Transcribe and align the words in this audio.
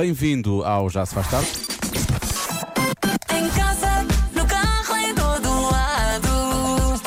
Bem-vindo 0.00 0.64
ao 0.64 0.88
Já 0.88 1.04
Se 1.04 1.12
Faz 1.14 1.28
Tarde. 1.28 1.48
Em 3.34 3.50
casa, 3.50 4.02
no 4.34 4.46
carro, 4.46 4.96
em 4.96 5.14
todo 5.14 5.70
lado. 5.70 7.02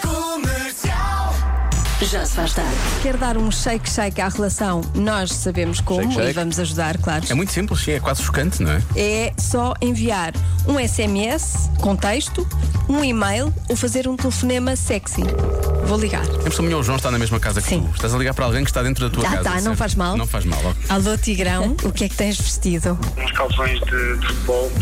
Comercial. 0.00 1.34
Já 2.00 2.24
se 2.24 2.34
faz 2.34 2.54
tarde. 2.54 2.70
Quer 3.02 3.18
dar 3.18 3.36
um 3.36 3.50
shake-shake 3.50 4.22
à 4.22 4.28
relação? 4.30 4.80
Nós 4.94 5.30
sabemos 5.34 5.82
como 5.82 6.00
Shake, 6.00 6.14
shake. 6.14 6.30
e 6.30 6.32
vamos 6.32 6.58
ajudar, 6.58 6.96
claro. 6.96 7.26
É 7.28 7.34
muito 7.34 7.52
simples, 7.52 7.80
sim, 7.80 7.90
é 7.90 8.00
quase 8.00 8.22
chocante, 8.22 8.62
não 8.62 8.72
é? 8.72 8.82
É 8.96 9.34
só 9.36 9.74
enviar 9.82 10.32
um 10.66 10.78
SMS 10.78 11.68
com 11.82 11.94
texto, 11.94 12.48
um 12.88 13.04
e-mail 13.04 13.52
ou 13.68 13.76
fazer 13.76 14.08
um 14.08 14.16
telefonema 14.16 14.74
sexy. 14.76 15.20
Vou 15.92 16.00
ligar. 16.00 16.22
A 16.24 16.44
pessoa 16.44 16.64
minha, 16.64 16.78
o 16.78 16.82
João 16.82 16.96
está 16.96 17.10
na 17.10 17.18
mesma 17.18 17.38
casa 17.38 17.60
que 17.60 17.68
Sim. 17.68 17.82
tu. 17.82 17.90
Estás 17.94 18.14
a 18.14 18.18
ligar 18.18 18.32
para 18.32 18.46
alguém 18.46 18.64
que 18.64 18.70
está 18.70 18.82
dentro 18.82 19.10
da 19.10 19.14
tua 19.14 19.22
Tá, 19.24 19.30
casa. 19.32 19.42
tá, 19.42 19.54
não 19.56 19.60
certo? 19.60 19.76
faz 19.76 19.94
mal. 19.94 20.16
Não 20.16 20.26
faz 20.26 20.44
mal. 20.46 20.74
Alô, 20.88 21.18
Tigrão, 21.18 21.76
o 21.82 21.92
que 21.92 22.04
é 22.04 22.08
que 22.08 22.16
tens 22.16 22.40
vestido? 22.40 22.98
uns 23.22 23.32
calções 23.32 23.78
de, 23.80 24.16
de 24.16 24.26
futebol 24.26 24.72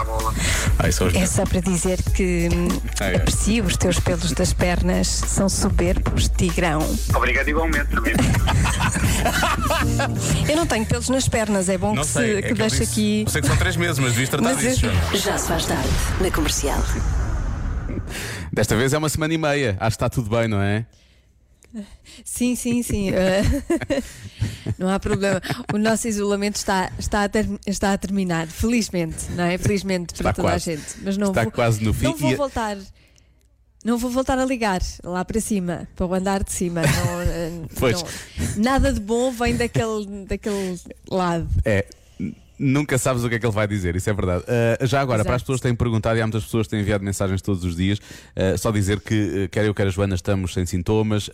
a 0.00 0.04
bola. 0.04 0.32
Ah, 0.78 0.86
é 0.86 1.18
É 1.18 1.26
só 1.26 1.44
para 1.44 1.60
dizer 1.60 1.98
que 2.14 2.48
hum, 2.50 2.68
Ah, 2.98 3.04
é. 3.08 3.16
aprecio 3.16 3.64
os 3.64 3.76
teus 3.76 4.00
pelos 4.00 4.32
das 4.32 4.54
pernas, 4.54 5.08
são 5.08 5.46
soberbos, 5.46 6.30
Tigrão. 6.34 6.78
Obrigado 7.14 7.48
igualmente 7.48 7.90
também. 7.90 8.14
Eu 10.48 10.56
não 10.56 10.66
tenho 10.66 10.86
pelos 10.86 11.10
nas 11.10 11.28
pernas, 11.28 11.68
é 11.68 11.76
bom 11.76 11.94
Não 11.94 12.00
que, 12.00 12.08
sei, 12.08 12.32
se, 12.32 12.38
é 12.38 12.42
que 12.42 12.48
que 12.48 12.54
deixe 12.54 12.78
disse- 12.78 12.92
aqui. 12.92 13.24
Eu 13.26 13.30
sei 13.30 13.40
que 13.42 13.46
são 13.46 13.56
três 13.58 13.76
meses, 13.76 13.98
mas 13.98 14.12
devias 14.12 14.30
tratar 14.30 14.44
Mas 14.54 14.58
disso, 14.60 14.86
eu- 14.86 14.92
João. 14.94 15.16
Já 15.16 15.36
se 15.36 15.48
faz 15.48 15.66
tarde. 15.66 15.88
Na 16.18 16.30
comercial. 16.30 16.82
Desta 18.56 18.74
vez 18.74 18.94
é 18.94 18.98
uma 18.98 19.10
semana 19.10 19.34
e 19.34 19.36
meia. 19.38 19.76
Acho 19.78 19.98
que 19.98 20.04
está 20.04 20.08
tudo 20.08 20.30
bem, 20.34 20.48
não 20.48 20.62
é? 20.62 20.86
Sim, 22.24 22.56
sim, 22.56 22.82
sim. 22.82 23.10
eh, 23.12 23.42
não 24.78 24.88
há 24.88 24.98
problema. 24.98 25.42
O 25.74 25.76
nosso 25.76 26.08
isolamento 26.08 26.56
está, 26.56 26.90
está, 26.98 27.24
a, 27.24 27.28
ter- 27.28 27.46
está 27.66 27.92
a 27.92 27.98
terminar, 27.98 28.46
felizmente, 28.46 29.30
não 29.32 29.44
é? 29.44 29.58
Felizmente 29.58 30.14
para 30.14 30.30
Está 30.30 30.32
toda 30.32 30.48
quase. 30.48 30.70
a 30.70 30.74
gente. 30.76 30.86
Mas 31.02 31.18
não 31.18 31.28
Está 31.28 31.42
vou, 31.42 31.52
quase 31.52 31.84
no 31.84 31.92
fim 31.92 32.04
Não 32.04 32.16
vou 32.16 32.34
voltar. 32.34 32.78
Não 33.84 33.98
vou 33.98 34.10
voltar 34.10 34.38
a 34.38 34.44
ligar 34.46 34.80
lá 35.04 35.22
para 35.22 35.38
cima, 35.38 35.86
para 35.94 36.06
o 36.06 36.14
andar 36.14 36.42
de 36.42 36.50
cima. 36.50 36.80
Não, 36.80 37.20
eh, 37.20 37.50
Pois. 37.78 38.02
não- 38.02 38.08
nada 38.64 38.90
de 38.90 39.00
bom 39.00 39.30
vem 39.30 39.54
daquele, 39.54 40.24
daquele 40.26 40.80
lado. 41.10 41.46
É. 41.62 41.84
Nunca 42.58 42.96
sabes 42.96 43.22
o 43.22 43.28
que 43.28 43.34
é 43.34 43.38
que 43.38 43.44
ele 43.44 43.52
vai 43.52 43.68
dizer, 43.68 43.96
isso 43.96 44.08
é 44.08 44.14
verdade. 44.14 44.44
Uh, 44.44 44.86
já 44.86 45.00
agora, 45.00 45.18
Exato. 45.18 45.26
para 45.26 45.36
as 45.36 45.42
pessoas 45.42 45.60
que 45.60 45.66
têm 45.66 45.74
perguntado, 45.74 46.18
e 46.18 46.22
há 46.22 46.26
muitas 46.26 46.44
pessoas 46.44 46.66
que 46.66 46.70
têm 46.70 46.80
enviado 46.80 47.04
mensagens 47.04 47.42
todos 47.42 47.62
os 47.64 47.76
dias, 47.76 47.98
uh, 47.98 48.56
só 48.56 48.70
dizer 48.70 49.00
que 49.00 49.44
uh, 49.44 49.48
quer 49.50 49.66
eu, 49.66 49.74
quer 49.74 49.86
a 49.86 49.90
Joana, 49.90 50.14
estamos 50.14 50.54
sem 50.54 50.64
sintomas, 50.64 51.30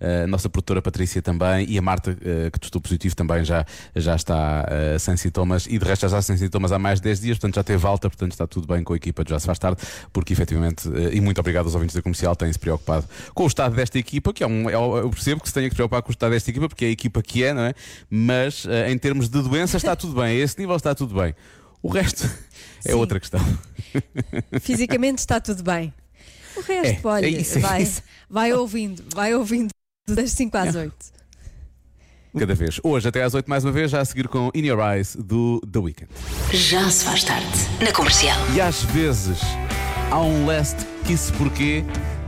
a 0.00 0.26
nossa 0.26 0.48
produtora 0.48 0.80
Patrícia 0.80 1.20
também, 1.20 1.66
e 1.68 1.78
a 1.78 1.82
Marta, 1.82 2.16
que 2.52 2.60
testou 2.60 2.80
positivo, 2.80 3.14
também 3.16 3.44
já, 3.44 3.64
já 3.94 4.14
está 4.14 4.66
sem 4.98 5.16
sintomas, 5.16 5.66
e 5.66 5.78
de 5.78 5.84
resto 5.84 6.02
já 6.02 6.06
está 6.06 6.22
sem 6.22 6.36
sintomas 6.36 6.72
há 6.72 6.78
mais 6.78 7.00
de 7.00 7.04
10 7.04 7.20
dias, 7.20 7.38
portanto 7.38 7.56
já 7.56 7.64
teve 7.64 7.86
alta, 7.86 8.08
portanto 8.08 8.32
está 8.32 8.46
tudo 8.46 8.66
bem 8.66 8.82
com 8.82 8.92
a 8.92 8.96
equipa 8.96 9.24
de 9.24 9.30
Já 9.30 9.38
Se 9.38 9.46
Faz 9.46 9.58
Tarde, 9.58 9.82
porque 10.12 10.32
efetivamente, 10.32 10.88
e 11.12 11.20
muito 11.20 11.38
obrigado 11.38 11.66
aos 11.66 11.74
ouvintes 11.74 11.94
da 11.94 12.02
comercial, 12.02 12.36
têm-se 12.36 12.58
preocupado 12.58 13.06
com 13.34 13.44
o 13.44 13.46
estado 13.46 13.74
desta 13.74 13.98
equipa, 13.98 14.32
que 14.32 14.44
é 14.44 14.46
um. 14.46 14.70
é 14.70 14.74
eu 14.74 15.10
percebo 15.10 15.40
que 15.40 15.48
se 15.48 15.54
tenha 15.54 15.68
que 15.68 15.74
preocupar 15.74 16.02
com 16.02 16.10
o 16.10 16.12
estado 16.12 16.30
desta 16.30 16.50
equipa, 16.50 16.68
porque 16.68 16.84
é 16.84 16.88
a 16.88 16.92
equipa 16.92 17.22
que 17.22 17.44
é, 17.44 17.52
não 17.52 17.62
é? 17.62 17.74
Mas 18.10 18.66
em 18.88 18.96
termos 18.98 19.28
de 19.28 19.42
doença 19.42 19.76
está 19.76 19.96
tudo 19.96 20.20
bem, 20.20 20.42
a 20.42 20.43
esse 20.44 20.58
nível 20.58 20.76
está 20.76 20.94
tudo 20.94 21.14
bem. 21.14 21.34
O 21.82 21.88
resto 21.88 22.24
é 22.84 22.90
Sim. 22.90 22.94
outra 22.94 23.18
questão. 23.20 23.40
Fisicamente 24.60 25.18
está 25.18 25.40
tudo 25.40 25.62
bem. 25.62 25.92
O 26.56 26.60
resto, 26.60 27.08
É, 27.08 27.10
olha, 27.10 27.26
é 27.26 27.28
isso, 27.30 27.58
é 27.58 27.60
vai, 27.60 27.82
isso. 27.82 28.02
vai 28.30 28.52
ouvindo, 28.52 29.02
vai 29.14 29.34
ouvindo 29.34 29.70
das 30.08 30.30
5 30.32 30.56
às 30.56 30.74
8. 30.74 30.94
Cada 32.38 32.54
vez. 32.54 32.80
Hoje, 32.82 33.08
até 33.08 33.22
às 33.22 33.32
8 33.34 33.48
mais 33.48 33.64
uma 33.64 33.72
vez, 33.72 33.90
já 33.90 34.00
a 34.00 34.04
seguir 34.04 34.26
com 34.28 34.50
In 34.54 34.64
Your 34.66 34.80
Eyes 34.92 35.14
do 35.16 35.60
The 35.60 35.78
Weeknd. 35.78 36.10
Já 36.52 36.90
se 36.90 37.04
faz 37.04 37.22
tarde. 37.24 37.46
Na 37.82 37.92
comercial. 37.92 38.36
E 38.54 38.60
às 38.60 38.82
vezes 38.84 39.38
há 40.10 40.20
um 40.20 40.44
last 40.46 40.76
kiss 41.06 41.30
porquê? 41.32 41.84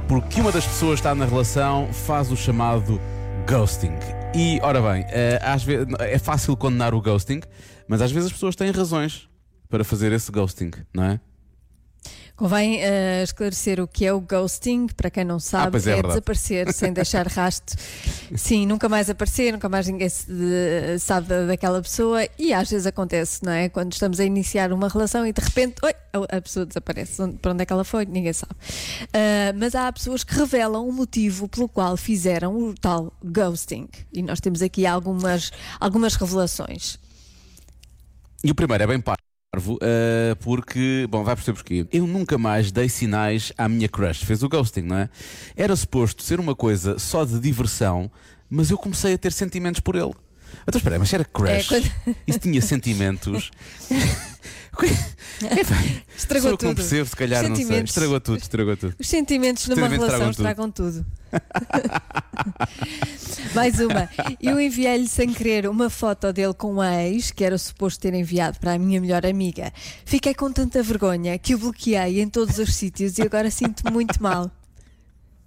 Porque 0.09 0.41
uma 0.41 0.53
das 0.53 0.65
pessoas 0.65 1.01
que 1.01 1.07
está 1.07 1.15
na 1.15 1.25
relação 1.25 1.93
faz 1.93 2.31
o 2.31 2.37
chamado 2.37 3.01
ghosting. 3.49 3.95
E, 4.35 4.61
ora 4.63 4.81
bem, 4.81 5.05
eh, 5.09 5.41
às 5.43 5.65
vezes, 5.65 5.87
é 5.99 6.19
fácil 6.19 6.57
condenar 6.57 6.95
o 6.95 7.01
ghosting, 7.01 7.41
mas 7.89 8.03
às 8.03 8.11
vezes 8.11 8.27
as 8.27 8.33
pessoas 8.33 8.55
têm 8.57 8.71
razões 8.71 9.29
para 9.69 9.85
fazer 9.85 10.13
esse 10.13 10.31
ghosting, 10.31 10.71
não 10.95 11.05
é? 11.05 11.21
Convém 12.37 12.83
eh, 12.83 13.23
esclarecer 13.23 13.81
o 13.81 13.89
que 13.89 14.05
é 14.05 14.13
o 14.13 14.21
ghosting, 14.21 14.89
para 14.89 15.09
quem 15.11 15.25
não 15.25 15.41
sabe, 15.41 15.79
Ah, 15.79 15.81
é, 15.81 15.81
é, 15.81 15.95
verdade. 15.95 16.09
desaparecer 16.09 16.71
sem 16.71 16.93
deixar 16.93 17.27
rastro. 17.27 17.81
Sim, 18.37 18.67
nunca 18.67 18.91
mais 18.91 19.09
aparecer, 19.09 19.53
nunca 19.53 19.71
mais 19.71 19.87
ninguém 19.89 20.07
de- 20.07 20.99
sabe 20.99 21.29
da- 21.29 21.47
daquela 21.47 21.81
pessoa 21.81 22.29
e 22.39 22.53
às 22.53 22.69
vezes 22.71 22.87
acontece, 22.87 23.43
não 23.43 23.53
é? 23.53 23.71
Quando 23.71 23.91
estamos 23.95 24.21
a 24.21 24.25
iniciar 24.27 24.71
uma 24.71 24.87
relação 24.87 25.27
e 25.27 25.33
de 25.33 25.41
repente, 25.41 25.77
oi, 25.83 25.95
a 26.29 26.41
pessoa 26.43 26.67
desaparece. 26.67 27.27
Para 27.41 27.53
onde 27.53 27.63
é 27.63 27.67
que 27.67 27.73
ela 27.73 27.85
foi? 27.85 28.05
Ninguém 28.05 28.35
sabe. 28.35 28.53
Ah, 29.15 29.55
mas 29.59 29.75
há 29.75 29.91
pessoas 29.91 30.23
que 30.23 30.35
revelam 30.35 30.87
o 30.87 30.93
motivo 30.93 31.49
pelo 31.49 31.71
qual 31.71 31.97
fizeram 31.97 32.55
o 32.55 32.75
tal 32.75 33.15
ghosting. 33.25 33.89
E 34.13 34.21
nós 34.21 34.41
temos 34.41 34.61
aqui 34.61 34.85
algumas, 34.87 35.51
algumas 35.81 36.15
revelações. 36.17 36.99
E 38.47 38.51
o 38.51 38.55
primeiro 38.55 38.85
é 38.85 38.87
bem 38.87 39.01
parvo, 39.01 39.77
eh, 39.83 40.37
porque, 40.41 41.05
bom, 41.11 41.25
vai 41.25 41.35
perceber 41.35 41.57
porquê. 41.57 41.87
Eu 41.93 42.07
nunca 42.07 42.39
mais 42.39 42.71
dei 42.71 42.89
sinais 42.89 43.53
à 43.59 43.69
minha 43.69 43.89
crush. 43.89 44.25
Fez 44.25 44.43
o 44.45 44.49
ghosting, 44.49 44.83
não 44.83 44.97
é? 44.99 45.09
Era 45.57 45.75
suposto 45.75 46.23
ser 46.23 46.39
uma 46.39 46.55
coisa 46.55 46.97
só 46.97 47.25
de 47.25 47.41
diversão, 47.41 48.09
mas 48.49 48.71
eu 48.71 48.79
comecei 48.79 49.15
a 49.15 49.19
ter 49.19 49.33
sentimentos 49.33 49.81
por 49.81 49.97
ele. 49.97 50.13
Então 50.63 50.79
espera, 50.79 50.97
mas 50.97 51.13
era 51.13 51.25
crush, 51.25 51.51
É, 51.51 51.63
quando- 51.65 52.17
isso 52.25 52.39
tinha 52.39 52.63
sentimentos. 52.63 53.51
Estragou 56.17 56.43
sou 56.43 56.51
eu 56.53 56.59
que 56.59 56.65
não 56.65 56.75
tudo. 56.75 56.83
percebo, 56.83 57.09
se 57.09 57.17
calhar, 57.17 57.49
não 57.49 57.57
sei. 57.57 57.81
Estragou 57.81 58.21
tudo, 58.21 58.39
estragou 58.39 58.77
tudo. 58.77 58.95
Os 58.99 59.09
sentimentos 59.09 59.67
numa 59.69 59.89
sentimentos 59.89 60.07
relação 60.07 60.31
estragam 60.31 60.69
estragam 60.69 60.71
tudo. 60.71 61.07
Mais 63.55 63.79
uma. 63.81 64.09
Eu 64.41 64.61
enviei-lhe 64.61 65.09
sem 65.09 65.33
querer 65.33 65.69
uma 65.69 65.91
foto 65.91 66.33
dele 66.33 66.55
com 66.55 66.81
a 66.81 67.03
ex, 67.05 67.31
que 67.31 67.45
era 67.45 67.59
suposto 67.59 68.01
ter 68.01 68.15
enviado 68.15 68.59
para 68.59 68.73
a 68.73 68.79
minha 68.79 69.01
melhor 69.01 69.27
amiga. 69.27 69.73
Fiquei 70.05 70.35
com 70.35 70.53
tanta 70.53 70.83
vergonha 70.83 71.39
que 71.39 71.55
o 71.55 71.59
bloqueei 71.59 72.21
em 72.21 72.29
todos 72.29 72.59
os 72.59 72.75
sítios 72.75 73.19
e 73.19 73.23
agora 73.23 73.51
sinto-me 73.51 73.91
muito 73.91 74.23
mal. 74.23 74.51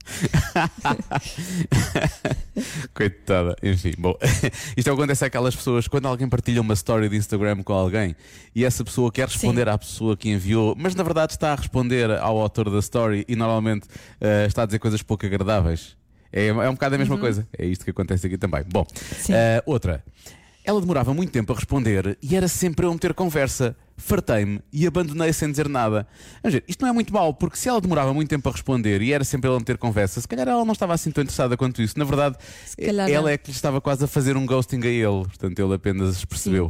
Coitada, 2.93 3.55
enfim, 3.63 3.93
bom, 3.97 4.15
isto 4.75 4.87
é 4.87 4.91
o 4.91 4.95
que 4.95 5.01
acontece 5.01 5.25
àquelas 5.25 5.55
pessoas 5.55 5.87
quando 5.87 6.07
alguém 6.07 6.27
partilha 6.27 6.61
uma 6.61 6.73
story 6.73 7.09
de 7.09 7.17
Instagram 7.17 7.63
com 7.63 7.73
alguém 7.73 8.15
e 8.55 8.65
essa 8.65 8.83
pessoa 8.83 9.11
quer 9.11 9.27
responder 9.27 9.69
à 9.69 9.77
pessoa 9.77 10.17
que 10.17 10.29
enviou, 10.29 10.75
mas 10.77 10.95
na 10.95 11.03
verdade 11.03 11.33
está 11.33 11.53
a 11.53 11.55
responder 11.55 12.11
ao 12.11 12.39
autor 12.39 12.69
da 12.69 12.79
story 12.79 13.25
e 13.27 13.35
normalmente 13.35 13.87
eh, 14.19 14.45
está 14.47 14.63
a 14.63 14.65
dizer 14.65 14.79
coisas 14.79 15.01
pouco 15.01 15.25
agradáveis. 15.25 15.97
É, 16.31 16.47
é 16.47 16.69
um 16.69 16.73
bocado 16.73 16.95
a 16.95 16.97
mesma 16.97 17.17
coisa, 17.17 17.47
é 17.57 17.65
isto 17.65 17.83
que 17.83 17.91
acontece 17.91 18.27
aqui 18.27 18.37
também. 18.37 18.63
Bom, 18.71 18.85
Sim. 18.93 19.33
eh, 19.33 19.63
outra. 19.65 20.03
Ela 20.69 20.79
demorava 20.79 21.15
muito 21.15 21.31
tempo 21.31 21.51
a 21.51 21.55
responder 21.55 22.15
e 22.21 22.35
era 22.35 22.47
sempre 22.47 22.85
eu 22.85 22.93
meter 22.93 23.15
conversa. 23.15 23.75
Fartei-me 23.97 24.61
e 24.71 24.85
abandonei 24.85 25.33
sem 25.33 25.49
dizer 25.49 25.67
nada. 25.67 26.05
Vamos 26.43 26.53
ver, 26.53 26.63
isto 26.67 26.83
não 26.83 26.89
é 26.89 26.93
muito 26.93 27.11
mau, 27.11 27.33
porque 27.33 27.57
se 27.57 27.67
ela 27.67 27.81
demorava 27.81 28.13
muito 28.13 28.29
tempo 28.29 28.47
a 28.47 28.51
responder 28.51 29.01
e 29.01 29.11
era 29.11 29.23
sempre 29.23 29.47
ela 29.47 29.57
a 29.57 29.59
meter 29.59 29.79
conversa, 29.79 30.21
se 30.21 30.27
calhar 30.27 30.47
ela 30.47 30.63
não 30.63 30.73
estava 30.73 30.93
assim 30.93 31.09
tão 31.09 31.23
interessada 31.23 31.57
quanto 31.57 31.81
isso. 31.81 31.97
Na 31.97 32.05
verdade, 32.05 32.37
ela 32.77 33.07
não. 33.09 33.27
é 33.27 33.35
que 33.35 33.49
lhe 33.49 33.55
estava 33.55 33.81
quase 33.81 34.05
a 34.05 34.07
fazer 34.07 34.37
um 34.37 34.45
ghosting 34.45 34.79
a 34.83 34.87
ele. 34.87 35.25
Portanto, 35.25 35.57
ele 35.57 35.73
apenas 35.73 36.23
percebeu. 36.23 36.69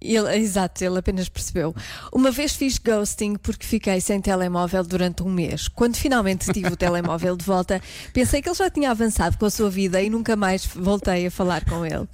Ele, 0.00 0.36
exato, 0.36 0.84
ele 0.84 0.96
apenas 0.96 1.28
percebeu. 1.28 1.74
Uma 2.12 2.30
vez 2.30 2.54
fiz 2.54 2.78
ghosting 2.78 3.34
porque 3.34 3.66
fiquei 3.66 4.00
sem 4.00 4.20
telemóvel 4.20 4.84
durante 4.84 5.24
um 5.24 5.30
mês. 5.30 5.66
Quando 5.66 5.96
finalmente 5.96 6.52
tive 6.52 6.68
o 6.68 6.76
telemóvel 6.76 7.36
de 7.36 7.44
volta, 7.44 7.82
pensei 8.12 8.40
que 8.40 8.48
ele 8.48 8.54
já 8.54 8.70
tinha 8.70 8.92
avançado 8.92 9.36
com 9.36 9.46
a 9.46 9.50
sua 9.50 9.68
vida 9.68 10.00
e 10.00 10.08
nunca 10.08 10.36
mais 10.36 10.64
voltei 10.64 11.26
a 11.26 11.30
falar 11.30 11.64
com 11.64 11.84
ele. 11.84 12.06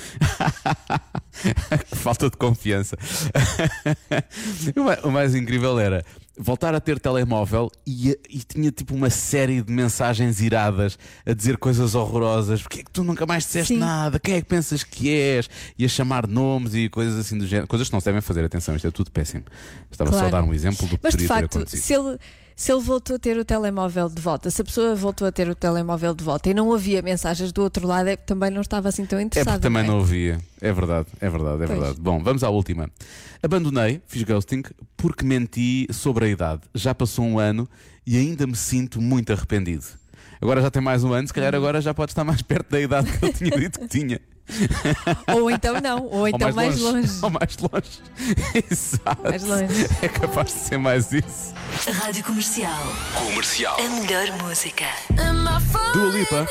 Falta 1.96 2.28
de 2.30 2.36
confiança. 2.36 2.96
o 4.76 4.80
ma- 4.84 4.98
o 5.04 5.10
mais 5.10 5.34
incrível 5.34 5.78
era 5.78 6.04
voltar 6.38 6.74
a 6.74 6.80
ter 6.80 6.98
telemóvel 6.98 7.70
e, 7.86 8.18
e 8.28 8.38
tinha 8.38 8.70
tipo 8.72 8.94
uma 8.94 9.10
série 9.10 9.60
de 9.62 9.70
mensagens 9.72 10.40
iradas 10.40 10.98
a 11.26 11.32
dizer 11.34 11.56
coisas 11.58 11.94
horrorosas. 11.94 12.62
Porquê 12.62 12.80
é 12.80 12.82
que 12.84 12.90
tu 12.90 13.04
nunca 13.04 13.26
mais 13.26 13.44
disseste 13.44 13.74
Sim. 13.74 13.80
nada? 13.80 14.18
Quem 14.18 14.34
é 14.36 14.40
que 14.40 14.46
pensas 14.48 14.82
que 14.82 15.10
és? 15.10 15.48
E 15.78 15.84
a 15.84 15.88
chamar 15.88 16.26
nomes 16.26 16.74
e 16.74 16.88
coisas 16.88 17.18
assim 17.18 17.36
do 17.38 17.46
género. 17.46 17.66
Coisas 17.68 17.88
que 17.88 17.92
não 17.92 18.00
se 18.00 18.06
devem 18.06 18.20
fazer. 18.20 18.44
Atenção, 18.44 18.74
isto 18.74 18.86
é 18.86 18.90
tudo 18.90 19.10
péssimo. 19.10 19.44
Estava 19.90 20.10
só 20.12 20.16
a 20.16 20.20
Claro. 20.20 20.32
dar 20.36 20.42
um 20.50 20.54
exemplo 20.54 20.86
do 20.86 20.96
que 20.96 21.00
Mas 21.02 21.14
de 21.14 21.18
poderia 21.26 21.28
ter 21.28 21.42
facto, 21.42 21.56
acontecido. 21.56 21.80
se 21.82 21.94
ele, 21.94 22.18
se 22.60 22.70
ele 22.70 22.82
voltou 22.82 23.16
a 23.16 23.18
ter 23.18 23.38
o 23.38 23.44
telemóvel 23.44 24.10
de 24.10 24.20
volta, 24.20 24.50
se 24.50 24.60
a 24.60 24.64
pessoa 24.66 24.94
voltou 24.94 25.26
a 25.26 25.32
ter 25.32 25.48
o 25.48 25.54
telemóvel 25.54 26.14
de 26.14 26.22
volta 26.22 26.50
e 26.50 26.52
não 26.52 26.70
havia 26.74 27.00
mensagens 27.00 27.52
do 27.52 27.62
outro 27.62 27.86
lado, 27.86 28.10
é 28.10 28.18
que 28.18 28.26
também 28.26 28.50
não 28.50 28.60
estava 28.60 28.90
assim 28.90 29.06
tão 29.06 29.18
É 29.18 29.22
interessado. 29.22 29.54
porque 29.54 29.62
também 29.62 29.82
é? 29.82 29.86
não 29.86 29.96
ouvia. 29.96 30.38
É 30.60 30.70
verdade, 30.70 31.06
é 31.22 31.30
verdade, 31.30 31.62
é 31.62 31.66
Pois. 31.66 31.78
verdade. 31.78 31.98
Bom, 31.98 32.22
vamos 32.22 32.44
à 32.44 32.50
última. 32.50 32.90
Abandonei, 33.42 34.02
fiz 34.06 34.24
ghosting, 34.24 34.62
porque 34.94 35.24
menti 35.24 35.86
sobre 35.90 36.26
a 36.26 36.28
idade. 36.28 36.60
Já 36.74 36.94
passou 36.94 37.24
um 37.24 37.38
ano 37.38 37.66
e 38.06 38.18
ainda 38.18 38.46
me 38.46 38.54
sinto 38.54 39.00
muito 39.00 39.32
arrependido. 39.32 39.86
Agora 40.38 40.60
já 40.60 40.70
tem 40.70 40.82
mais 40.82 41.02
um 41.02 41.14
ano, 41.14 41.26
se 41.28 41.32
calhar 41.32 41.54
agora 41.54 41.80
já 41.80 41.94
pode 41.94 42.12
estar 42.12 42.24
mais 42.24 42.42
perto 42.44 42.68
da 42.68 42.78
idade 42.78 43.10
que 43.10 43.24
eu 43.24 43.32
tinha 43.32 43.50
dito 43.52 43.80
que 43.80 43.88
tinha. 43.88 44.20
Ou 45.34 45.50
então 45.50 45.80
não, 45.80 46.06
ou 46.06 46.28
então 46.28 46.52
mais, 46.52 46.78
longe. 46.80 47.10
Ou 47.22 47.30
mais 47.30 47.56
longe. 47.58 48.02
Exato. 48.70 49.22
Mais 49.22 49.42
longe. 49.44 49.86
É 50.02 50.08
capaz 50.08 50.46
de 50.46 50.52
ser 50.52 50.78
mais 50.78 51.12
isso. 51.12 51.54
Rádio 52.00 52.24
Comercial. 52.24 52.82
Comercial. 53.14 53.76
A 53.78 53.88
melhor 54.00 54.26
música. 54.42 54.84
Dua 55.92 56.10
Lipa. 56.10 56.46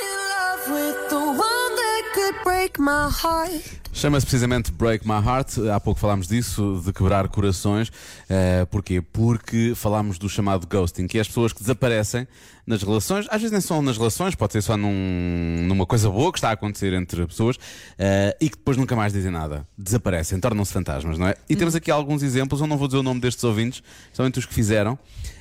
Chama-se 3.99 4.25
precisamente 4.25 4.71
Break 4.71 5.05
My 5.05 5.15
Heart. 5.15 5.57
Há 5.75 5.77
pouco 5.77 5.99
falámos 5.99 6.25
disso, 6.25 6.81
de 6.85 6.93
quebrar 6.93 7.27
corações. 7.27 7.91
Eh, 8.29 8.65
porquê? 8.71 9.01
Porque 9.01 9.73
falámos 9.75 10.17
do 10.17 10.29
chamado 10.29 10.65
ghosting, 10.65 11.05
que 11.05 11.17
é 11.17 11.21
as 11.21 11.27
pessoas 11.27 11.51
que 11.51 11.59
desaparecem 11.59 12.25
nas 12.65 12.81
relações. 12.81 13.25
Às 13.29 13.41
vezes 13.41 13.51
nem 13.51 13.59
são 13.59 13.81
nas 13.81 13.97
relações, 13.97 14.35
pode 14.35 14.53
ser 14.53 14.61
só 14.61 14.77
num- 14.77 15.65
numa 15.67 15.85
coisa 15.85 16.09
boa 16.09 16.31
que 16.31 16.37
está 16.37 16.49
a 16.49 16.53
acontecer 16.53 16.93
entre 16.93 17.27
pessoas 17.27 17.57
eh, 17.97 18.37
e 18.39 18.49
que 18.49 18.55
depois 18.55 18.77
nunca 18.77 18.95
mais 18.95 19.11
dizem 19.11 19.31
nada. 19.31 19.67
Desaparecem, 19.77 20.39
tornam-se 20.39 20.71
fantasmas, 20.71 21.17
não 21.17 21.27
é? 21.27 21.35
E 21.49 21.55
temos 21.57 21.75
aqui 21.75 21.91
alguns 21.91 22.23
exemplos. 22.23 22.61
Eu 22.61 22.67
não 22.67 22.77
vou 22.77 22.87
dizer 22.87 22.99
o 22.99 23.03
nome 23.03 23.19
destes 23.19 23.43
ouvintes, 23.43 23.83
somente 24.13 24.39
os 24.39 24.45
que 24.45 24.53
fizeram. 24.53 24.97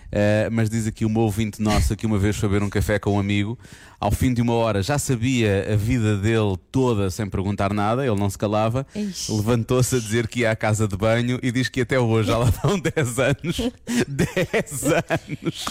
Uh, 0.08 0.48
mas 0.50 0.70
diz 0.70 0.86
aqui 0.86 1.04
uma 1.04 1.20
ouvinte 1.20 1.60
nossa 1.60 1.94
que 1.94 2.06
uma 2.06 2.18
vez 2.18 2.36
foi 2.36 2.48
beber 2.48 2.64
um 2.64 2.70
café 2.70 2.98
com 2.98 3.12
um 3.12 3.20
amigo, 3.20 3.58
ao 4.00 4.10
fim 4.10 4.32
de 4.32 4.40
uma 4.40 4.54
hora 4.54 4.82
já 4.82 4.98
sabia 4.98 5.70
a 5.70 5.76
vida 5.76 6.16
dele 6.16 6.56
toda 6.72 7.10
sem 7.10 7.28
perguntar 7.28 7.74
nada, 7.74 8.06
ele 8.06 8.18
não 8.18 8.30
se 8.30 8.38
calava, 8.38 8.86
levantou-se 9.28 9.96
a 9.96 9.98
dizer 9.98 10.26
que 10.26 10.40
ia 10.40 10.50
à 10.50 10.56
casa 10.56 10.88
de 10.88 10.96
banho 10.96 11.38
e 11.42 11.52
diz 11.52 11.68
que 11.68 11.82
até 11.82 12.00
hoje 12.00 12.28
já 12.28 12.38
lá 12.38 12.46
vão 12.62 12.80
10 12.80 13.18
anos. 13.18 13.70
10 14.08 14.84
anos! 14.94 15.66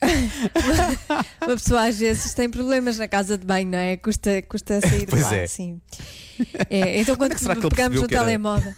Uma 1.42 1.56
pessoa 1.56 1.88
às 1.88 1.98
vezes 1.98 2.34
tem 2.34 2.48
problemas 2.48 2.98
na 2.98 3.08
casa 3.08 3.36
de 3.36 3.44
banho, 3.44 3.70
não 3.70 3.78
é? 3.78 3.96
Custa, 3.96 4.42
custa 4.42 4.80
sair 4.80 5.00
de 5.00 5.06
Pois 5.06 5.22
lá, 5.22 5.34
é. 5.34 5.46
sim. 5.46 5.80
É, 6.70 7.00
então 7.00 7.16
quando 7.16 7.32
é 7.32 7.34
que 7.34 7.44
ele 7.44 7.68
pegamos 7.68 8.00
no 8.02 8.06
telemóvel. 8.06 8.74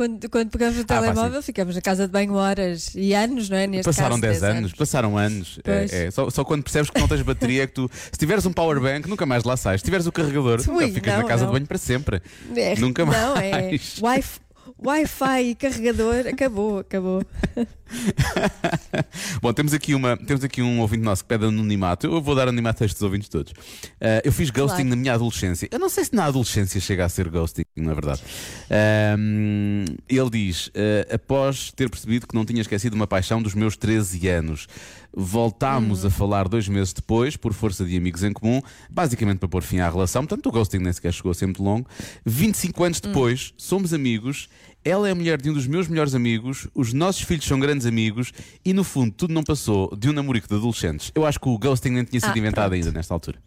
Quando, 0.00 0.30
quando 0.30 0.48
pegamos 0.48 0.76
no 0.76 0.82
Ah, 0.84 0.86
pá, 0.86 1.00
telemóvel, 1.02 1.42
ficamos 1.42 1.74
na 1.74 1.82
casa 1.82 2.06
de 2.06 2.12
banho 2.14 2.32
horas 2.32 2.92
e 2.94 3.12
anos, 3.12 3.50
não 3.50 3.58
é? 3.58 3.66
Neste 3.66 3.84
Passaram 3.84 4.18
caso, 4.18 4.40
10 4.40 4.42
anos, 4.42 4.72
passaram 4.72 5.18
anos. 5.18 5.60
É, 5.62 6.06
é. 6.06 6.10
Só, 6.10 6.30
só 6.30 6.42
quando 6.42 6.62
percebes 6.62 6.88
que 6.88 6.98
não 6.98 7.06
tens 7.06 7.20
bateria 7.20 7.64
é 7.64 7.66
que 7.66 7.74
tu. 7.74 7.90
Se 7.92 8.18
tiveres 8.18 8.46
um 8.46 8.52
power 8.54 8.80
bank, 8.80 9.06
nunca 9.06 9.26
mais 9.26 9.44
lá 9.44 9.58
sais. 9.58 9.82
Se 9.82 9.84
tiveres 9.84 10.06
o 10.06 10.12
carregador, 10.12 10.58
Ui, 10.58 10.86
nunca 10.86 10.88
ficas 10.94 11.12
na 11.12 11.20
não, 11.20 11.28
casa 11.28 11.44
não. 11.44 11.52
de 11.52 11.58
banho 11.58 11.66
para 11.66 11.76
sempre. 11.76 12.22
É, 12.56 12.76
Nunca 12.76 13.04
mais. 13.04 13.20
Não, 13.20 13.36
é 13.36 13.78
Wi-Fi, 14.00 14.40
Wi-Fi 14.82 15.42
e 15.50 15.54
carregador, 15.54 16.26
acabou, 16.26 16.78
acabou. 16.78 17.22
Bom, 19.42 19.52
temos 19.52 19.74
aqui, 19.74 19.94
uma, 19.94 20.16
temos 20.16 20.42
aqui 20.44 20.62
um 20.62 20.80
ouvinte 20.80 21.02
nosso 21.02 21.22
que 21.22 21.28
pede 21.28 21.44
anonimato. 21.44 22.06
Eu 22.06 22.22
vou 22.22 22.34
dar 22.34 22.42
anonimato 22.44 22.82
a 22.82 22.86
estes 22.86 23.02
ouvintes 23.02 23.28
todos. 23.28 23.52
Ah, 24.00 24.22
eu 24.24 24.32
fiz 24.32 24.48
ghosting 24.50 24.76
Claro. 24.76 24.88
na 24.90 24.96
minha 24.96 25.14
adolescência. 25.14 25.68
Eu 25.70 25.78
não 25.78 25.88
sei 25.88 26.04
se 26.04 26.14
na 26.14 26.24
adolescência 26.26 26.80
chega 26.80 27.04
a 27.04 27.08
ser 27.08 27.28
ghosting, 27.28 27.64
na 27.76 27.92
verdade. 27.94 28.22
Ahm, 28.70 29.84
ele 30.08 30.30
diz: 30.30 30.70
ah, 30.74 31.14
após 31.14 31.72
ter 31.72 31.90
percebido 31.90 32.26
que 32.26 32.34
não 32.34 32.44
tinha 32.44 32.60
esquecido 32.60 32.94
uma 32.94 33.06
paixão 33.06 33.42
dos 33.42 33.54
meus 33.54 33.76
13 33.76 34.28
anos, 34.28 34.66
voltámos 35.12 36.04
a 36.04 36.10
falar 36.10 36.48
dois 36.48 36.68
meses 36.68 36.92
depois, 36.92 37.36
por 37.36 37.52
força 37.52 37.84
de 37.84 37.96
amigos 37.96 38.22
em 38.22 38.32
comum, 38.32 38.62
basicamente 38.88 39.38
para 39.38 39.48
pôr 39.48 39.62
fim 39.62 39.80
à 39.80 39.90
relação. 39.90 40.24
Portanto, 40.24 40.46
o 40.46 40.52
ghosting 40.52 40.78
nem 40.78 40.92
sequer 40.92 41.12
chegou 41.12 41.32
a 41.32 41.34
ser 41.34 41.46
muito 41.46 41.62
longo. 41.62 41.88
25 42.24 42.84
anos 42.84 43.00
depois, 43.00 43.52
somos 43.56 43.92
amigos. 43.92 44.48
Ela 44.84 45.08
é 45.08 45.12
a 45.12 45.14
mulher 45.14 45.40
de 45.40 45.50
um 45.50 45.52
dos 45.52 45.66
meus 45.66 45.88
melhores 45.88 46.14
amigos, 46.14 46.66
os 46.74 46.92
nossos 46.94 47.22
filhos 47.22 47.44
são 47.44 47.60
grandes 47.60 47.86
amigos 47.86 48.32
e, 48.64 48.72
no 48.72 48.82
fundo, 48.82 49.12
tudo 49.12 49.34
não 49.34 49.42
passou 49.42 49.94
de 49.94 50.08
um 50.08 50.12
namorico 50.12 50.48
de 50.48 50.54
adolescentes. 50.54 51.12
Eu 51.14 51.26
acho 51.26 51.38
que 51.38 51.48
o 51.48 51.58
ghosting 51.58 51.90
nem 51.90 52.04
tinha 52.04 52.18
sido 52.20 52.32
Ah, 52.34 52.38
inventado 52.38 52.70
pronto. 52.70 52.74
ainda 52.86 52.90
nesta 52.92 53.12
altura. 53.12 53.38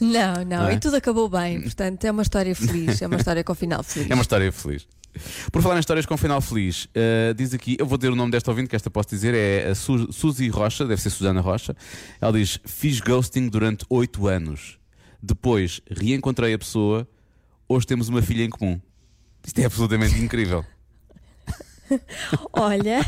Não, 0.00 0.34
não, 0.44 0.44
Não 0.44 0.68
é? 0.68 0.74
e 0.74 0.80
tudo 0.80 0.96
acabou 0.96 1.28
bem. 1.28 1.60
Portanto, 1.62 2.04
é 2.04 2.10
uma 2.10 2.22
história 2.22 2.54
feliz, 2.54 3.00
é 3.00 3.06
uma 3.06 3.16
história 3.16 3.44
com 3.44 3.54
final 3.54 3.82
feliz. 3.82 4.08
É 4.10 4.14
uma 4.14 4.22
história 4.22 4.50
feliz. 4.50 4.86
Por 5.52 5.62
falar 5.62 5.76
em 5.76 5.80
histórias 5.80 6.04
com 6.06 6.16
final 6.16 6.40
feliz, 6.40 6.86
uh, 6.86 7.32
diz 7.36 7.54
aqui, 7.54 7.76
eu 7.78 7.86
vou 7.86 7.96
dizer 7.96 8.10
o 8.10 8.16
nome 8.16 8.32
desta 8.32 8.50
ouvinte, 8.50 8.68
que 8.68 8.74
esta 8.74 8.90
posso 8.90 9.10
dizer, 9.10 9.32
é 9.32 9.68
a 9.70 9.74
Su 9.74 10.12
Suzy 10.12 10.48
Rocha, 10.48 10.84
deve 10.84 11.00
ser 11.00 11.10
Susana 11.10 11.40
Rocha. 11.40 11.76
Ela 12.20 12.32
diz: 12.32 12.58
Fiz 12.64 12.98
ghosting 13.00 13.48
durante 13.48 13.84
8 13.88 14.26
anos. 14.26 14.78
Depois 15.22 15.80
reencontrei 15.88 16.52
a 16.52 16.58
pessoa, 16.58 17.06
hoje 17.68 17.86
temos 17.86 18.08
uma 18.08 18.20
filha 18.22 18.42
em 18.42 18.50
comum. 18.50 18.80
Isto 19.44 19.58
é 19.60 19.64
absolutamente 19.64 20.20
incrível. 20.20 20.64
Olha, 22.52 23.04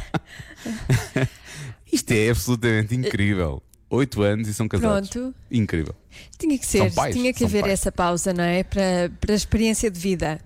Isto 1.93 2.11
é 2.13 2.31
absolutamente 2.31 2.95
incrível. 2.95 3.63
8 3.89 4.23
anos 4.23 4.49
e 4.49 4.55
são 4.55 4.67
casados. 4.69 5.11
Pronto. 5.11 5.35
Incrível. 5.51 5.95
tinha 6.39 6.59
que 6.59 6.67
ser, 6.67 6.93
pais, 6.93 7.15
tinha 7.15 7.33
que 7.33 7.45
haver 7.45 7.63
pais. 7.63 7.73
essa 7.73 7.93
pausa, 7.93 8.33
não 8.33 8.45
é? 8.45 8.65
Para, 8.65 9.11
para 9.21 9.33
a 9.33 9.37
experiência 9.37 9.91
de 9.91 9.99
vida. 9.99 10.41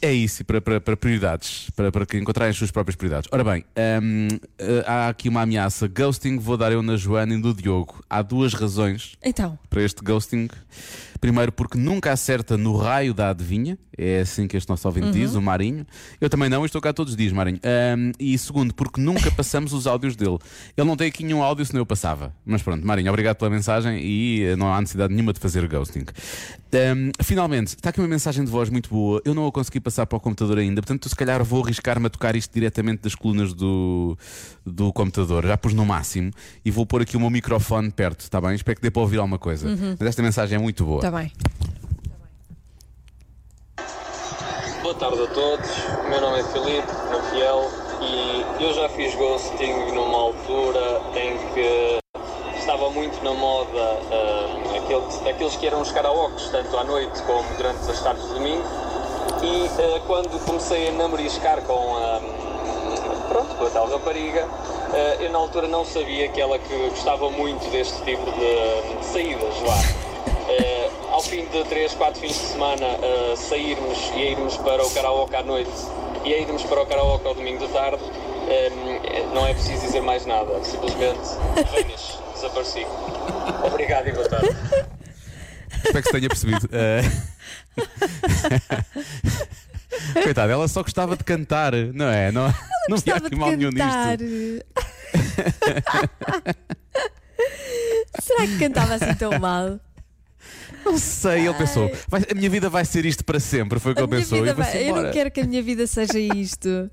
É 0.00 0.12
isso, 0.12 0.44
para, 0.44 0.60
para, 0.60 0.80
para 0.80 0.96
prioridades, 0.96 1.70
para, 1.74 1.90
para 1.90 2.04
que 2.04 2.18
encontrarem 2.18 2.50
as 2.50 2.56
suas 2.56 2.70
próprias 2.70 2.94
prioridades. 2.96 3.28
Ora 3.32 3.42
bem, 3.42 3.64
hum, 4.02 4.28
eh, 4.58 4.84
há 4.86 5.08
aqui 5.08 5.28
uma 5.28 5.42
ameaça. 5.42 5.88
Ghosting 5.88 6.38
vou 6.38 6.56
dar 6.56 6.70
eu 6.70 6.82
na 6.82 6.96
Joana 6.96 7.32
e 7.34 7.36
no 7.38 7.54
Diogo. 7.54 8.04
Há 8.08 8.20
duas 8.20 8.52
razões 8.52 9.16
Então, 9.22 9.58
para 9.70 9.82
este 9.82 10.02
ghosting. 10.02 10.48
Primeiro, 11.20 11.52
porque 11.52 11.78
nunca 11.78 12.12
acerta 12.12 12.56
no 12.56 12.76
raio 12.76 13.14
da 13.14 13.30
adivinha. 13.30 13.78
É 13.96 14.20
assim 14.20 14.46
que 14.46 14.56
este 14.56 14.68
nosso 14.68 14.86
ouvinte 14.86 15.10
diz, 15.10 15.34
o 15.34 15.40
Marinho. 15.40 15.86
Eu 16.20 16.28
também 16.28 16.50
não, 16.50 16.64
estou 16.64 16.80
cá 16.80 16.92
todos 16.92 17.12
os 17.12 17.16
dias, 17.16 17.32
Marinho. 17.32 17.58
Hum, 17.96 18.12
e 18.20 18.36
segundo, 18.36 18.74
porque 18.74 19.00
nunca 19.00 19.30
passamos 19.32 19.72
os 19.72 19.86
áudios 19.86 20.14
dele. 20.14 20.38
Ele 20.76 20.86
não 20.86 20.96
tem 20.96 21.08
aqui 21.08 21.24
nenhum 21.24 21.42
áudio, 21.42 21.64
senão 21.64 21.80
eu 21.80 21.86
passava. 21.86 22.34
Mas 22.44 22.62
pronto, 22.62 22.86
Marinho, 22.86 23.08
obrigado 23.08 23.36
pela 23.36 23.50
mensagem 23.50 23.98
e 23.98 24.44
eh, 24.44 24.56
não 24.56 24.72
há 24.72 24.80
necessidade 24.80 25.14
nenhuma 25.14 25.32
de 25.32 25.40
fazer 25.40 25.66
ghosting. 25.66 26.04
Hum, 26.74 27.10
finalmente, 27.22 27.68
está 27.68 27.88
aqui 27.88 28.00
uma 28.00 28.08
mensagem 28.08 28.44
de 28.44 28.50
voz 28.50 28.68
muito 28.68 28.90
boa. 28.90 29.22
Eu 29.24 29.34
não 29.34 29.46
a 29.46 29.52
consegui 29.52 29.80
passar 29.80 30.04
para 30.04 30.16
o 30.16 30.20
computador 30.20 30.58
ainda, 30.58 30.82
portanto, 30.82 31.08
se 31.08 31.16
calhar 31.16 31.42
vou 31.42 31.64
arriscar-me 31.64 32.06
a 32.06 32.10
tocar 32.10 32.36
isto 32.36 32.52
diretamente 32.52 33.02
das 33.02 33.14
colunas 33.14 33.54
do, 33.54 34.18
do 34.64 34.92
computador. 34.92 35.46
Já 35.46 35.56
pus 35.56 35.72
no 35.72 35.86
máximo 35.86 36.30
e 36.64 36.70
vou 36.70 36.84
pôr 36.84 37.00
aqui 37.02 37.16
o 37.16 37.20
meu 37.20 37.30
microfone 37.30 37.90
perto, 37.90 38.20
está 38.20 38.40
bem? 38.40 38.54
Espero 38.54 38.76
que 38.76 38.82
dê 38.82 38.90
para 38.90 39.00
ouvir 39.00 39.18
alguma 39.18 39.38
coisa. 39.38 39.68
Mas 39.98 40.08
esta 40.08 40.22
mensagem 40.22 40.56
é 40.56 40.60
muito 40.60 40.84
boa. 40.84 41.00
Está 41.06 41.10
bem. 41.10 41.32
Boa 44.82 44.94
tarde 44.94 45.22
a 45.22 45.26
todos, 45.28 45.70
o 46.04 46.08
meu 46.08 46.20
nome 46.20 46.40
é 46.40 46.44
Filipe, 46.44 46.88
Rafael, 47.10 47.70
e 48.00 48.62
eu 48.62 48.74
já 48.74 48.88
fiz 48.88 49.14
ghosting 49.14 49.92
numa 49.92 50.18
altura 50.18 51.02
em 51.14 51.38
que 51.54 51.98
estava 52.58 52.90
muito 52.90 53.22
na 53.22 53.34
moda 53.34 53.68
ah, 53.70 55.28
aqueles, 55.28 55.56
que 55.56 55.66
eram 55.66 55.80
os 55.80 55.92
karaokes, 55.92 56.48
tanto 56.50 56.76
à 56.76 56.84
noite 56.84 57.22
como 57.22 57.48
durante 57.56 57.88
as 57.90 58.02
tardes 58.02 58.26
de 58.26 58.34
domingo, 58.34 58.64
e 59.42 59.66
ah, 59.66 60.00
quando 60.06 60.44
comecei 60.44 60.88
a 60.88 60.92
namoriscar 60.92 61.62
com 61.62 61.96
a, 61.96 62.20
pronto, 63.28 63.54
com 63.56 63.66
a 63.66 63.70
tal 63.70 63.88
rapariga, 63.88 64.48
ah, 64.92 65.16
eu 65.20 65.30
na 65.30 65.38
altura 65.38 65.68
não 65.68 65.84
sabia 65.84 66.28
que 66.28 66.40
ela 66.40 66.58
que 66.58 66.76
gostava 66.90 67.30
muito 67.30 67.68
deste 67.70 68.02
tipo 68.02 68.24
de, 68.32 68.98
de 68.98 69.04
saídas 69.04 69.60
lá. 69.62 70.05
Ao 71.16 71.22
fim 71.22 71.46
de 71.46 71.64
3, 71.64 71.94
4 71.94 72.20
fins 72.20 72.28
de 72.34 72.34
semana 72.34 72.84
eh, 72.84 73.34
sairmos 73.36 73.98
e 74.14 74.18
a 74.20 74.30
irmos 74.32 74.58
para 74.58 74.84
o 74.84 74.90
karaoke 74.90 75.34
à 75.34 75.42
noite 75.42 75.70
e 76.22 76.34
a 76.34 76.38
irmos 76.40 76.62
para 76.64 76.82
o 76.82 76.86
karaoke 76.86 77.26
ao 77.26 77.34
domingo 77.34 77.66
de 77.66 77.72
tarde, 77.72 78.02
eh, 78.50 79.24
não 79.32 79.46
é 79.46 79.54
preciso 79.54 79.80
dizer 79.80 80.02
mais 80.02 80.26
nada, 80.26 80.62
simplesmente 80.62 81.18
venhas, 81.72 82.18
desapareci. 82.34 82.86
Obrigado 83.64 84.08
e 84.08 84.12
boa 84.12 84.28
tarde. 84.28 84.48
Espero 85.86 86.02
que 86.02 86.02
se 86.02 86.12
tenha 86.12 86.28
percebido. 86.28 86.68
Eh, 86.70 87.00
Coitada, 90.22 90.52
ela 90.52 90.68
só 90.68 90.82
gostava 90.82 91.16
de 91.16 91.24
cantar, 91.24 91.72
não 91.94 92.10
é? 92.10 92.30
Não, 92.30 92.42
não 92.90 92.98
havia 92.98 93.14
Gostava 93.14 93.26
aqui 93.26 93.36
mal 93.36 93.52
nenhum 93.52 93.70
cantar. 93.72 94.18
nisto. 94.18 94.66
Será 98.20 98.46
que 98.46 98.58
cantava 98.58 98.96
assim 98.96 99.14
tão 99.14 99.38
mal? 99.38 99.80
Não 100.86 100.98
sei, 100.98 101.46
ele 101.46 101.54
pensou, 101.54 101.90
"Vai- 102.08 102.24
a 102.30 102.34
minha 102.34 102.48
vida 102.48 102.70
vai 102.70 102.84
ser 102.84 103.04
isto 103.04 103.24
para 103.24 103.38
sempre, 103.40 103.78
foi 103.80 103.92
o 103.92 103.94
que 103.94 104.00
A 104.00 104.04
ele 104.04 104.16
pensou. 104.16 104.38
vai- 104.54 104.88
eu 104.90 105.02
não 105.02 105.10
quero 105.10 105.30
que 105.30 105.40
a 105.40 105.44
minha 105.44 105.62
vida 105.62 105.86
seja 105.86 106.18
isto. 106.18 106.68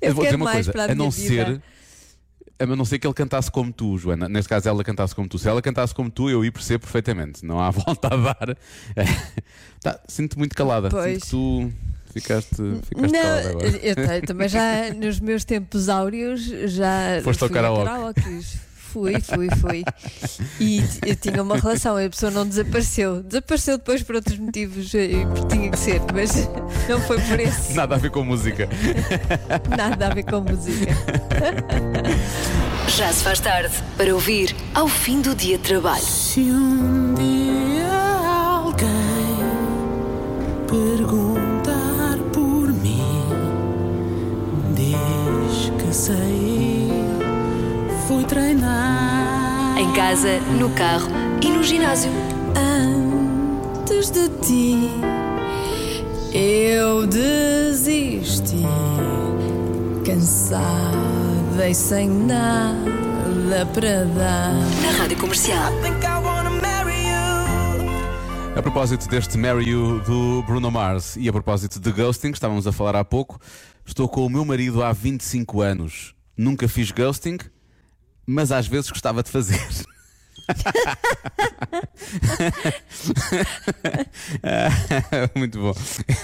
Eu, 0.00 0.10
Eu 0.10 0.14
quero 0.16 0.36
uma 0.36 0.44
mais 0.46 0.56
coisa, 0.66 0.72
para 0.72 0.84
a, 0.84 0.92
a 0.92 0.94
não 0.94 1.10
vida. 1.10 1.46
ser. 1.46 1.62
A 2.58 2.66
não 2.66 2.84
ser 2.84 2.98
que 2.98 3.06
ele 3.06 3.14
cantasse 3.14 3.50
como 3.50 3.72
tu, 3.72 3.96
Joana. 3.96 4.28
Neste 4.28 4.48
caso, 4.48 4.68
ela 4.68 4.84
cantasse 4.84 5.14
como 5.14 5.26
tu. 5.28 5.38
Se 5.38 5.48
ela 5.48 5.62
cantasse 5.62 5.94
como 5.94 6.10
tu, 6.10 6.28
eu 6.28 6.44
ia 6.44 6.52
perceber 6.52 6.78
perfeitamente. 6.78 7.42
Não 7.44 7.58
há 7.58 7.70
volta 7.72 8.08
a 8.12 8.16
dar. 8.16 8.56
Tá, 9.82 9.98
Sinto 10.06 10.38
muito 10.38 10.54
calada. 10.54 10.90
Pois. 10.90 11.22
Sinto 11.24 11.24
que 11.24 11.30
tu 11.30 11.72
ficaste, 12.12 12.54
ficaste 12.86 13.12
calada 13.12 13.42
Não, 13.42 13.50
agora. 13.50 13.66
eu 13.78 14.26
também 14.26 14.48
já 14.48 14.92
nos 14.94 15.18
meus 15.20 15.42
tempos 15.44 15.88
áureos 15.88 16.42
já 16.70 17.20
Foste 17.24 17.42
ao 17.44 17.48
karaoke. 17.48 18.20
Fui, 18.92 19.20
fui, 19.20 19.48
fui. 19.60 19.84
E 20.58 20.82
eu 21.06 21.14
tinha 21.14 21.42
uma 21.42 21.56
relação, 21.56 21.96
a 21.96 22.08
pessoa 22.08 22.32
não 22.32 22.46
desapareceu. 22.46 23.22
Desapareceu 23.22 23.78
depois 23.78 24.02
por 24.02 24.16
outros 24.16 24.38
motivos, 24.38 24.92
e 24.94 25.24
porque 25.26 25.56
tinha 25.56 25.70
que 25.70 25.78
ser, 25.78 26.00
mas 26.12 26.48
não 26.88 27.00
foi 27.02 27.20
por 27.20 27.38
esse. 27.38 27.74
Nada 27.74 27.94
a 27.94 27.98
ver 27.98 28.10
com 28.10 28.24
música. 28.24 28.68
Nada 29.76 30.08
a 30.08 30.14
ver 30.14 30.24
com 30.24 30.40
música. 30.40 30.92
Já 32.88 33.12
se 33.12 33.22
faz 33.22 33.38
tarde 33.38 33.74
para 33.96 34.12
ouvir 34.12 34.54
ao 34.74 34.88
fim 34.88 35.20
do 35.20 35.34
dia 35.34 35.56
de 35.56 35.62
trabalho. 35.64 36.02
Se 36.02 36.40
um 36.40 37.14
dia 37.14 37.92
alguém 37.92 38.90
perguntar 40.66 42.18
por 42.32 42.72
mim. 42.72 43.00
Diz 44.74 45.70
que 45.78 45.94
saí, 45.94 46.59
fui 48.10 48.24
treinar. 48.24 49.78
Em 49.78 49.92
casa, 49.92 50.40
no 50.58 50.68
carro 50.70 51.08
e 51.40 51.48
no 51.48 51.62
ginásio. 51.62 52.10
Antes 52.56 54.10
de 54.10 54.28
ti, 54.40 54.90
eu 56.34 57.06
desisti. 57.06 58.64
Cansada 60.04 61.68
e 61.68 61.72
sem 61.72 62.10
nada 62.10 63.64
para 63.72 64.04
dar. 64.06 64.54
Na 64.82 64.90
rádio 64.98 65.16
comercial. 65.16 65.72
A 68.56 68.62
propósito 68.62 69.08
deste 69.08 69.38
Marry 69.38 69.68
You 69.68 70.00
do 70.00 70.42
Bruno 70.42 70.68
Mars 70.68 71.14
e 71.16 71.28
a 71.28 71.32
propósito 71.32 71.78
de 71.78 71.92
ghosting, 71.92 72.32
que 72.32 72.38
estávamos 72.38 72.66
a 72.66 72.72
falar 72.72 72.96
há 72.96 73.04
pouco, 73.04 73.38
estou 73.86 74.08
com 74.08 74.26
o 74.26 74.28
meu 74.28 74.44
marido 74.44 74.82
há 74.82 74.92
25 74.92 75.60
anos. 75.60 76.12
Nunca 76.36 76.66
fiz 76.66 76.90
ghosting, 76.90 77.38
mas 78.26 78.52
às 78.52 78.66
vezes 78.66 78.90
gostava 78.90 79.22
de 79.22 79.30
fazer. 79.30 79.60
Muito 85.34 85.60
bom. 85.60 85.74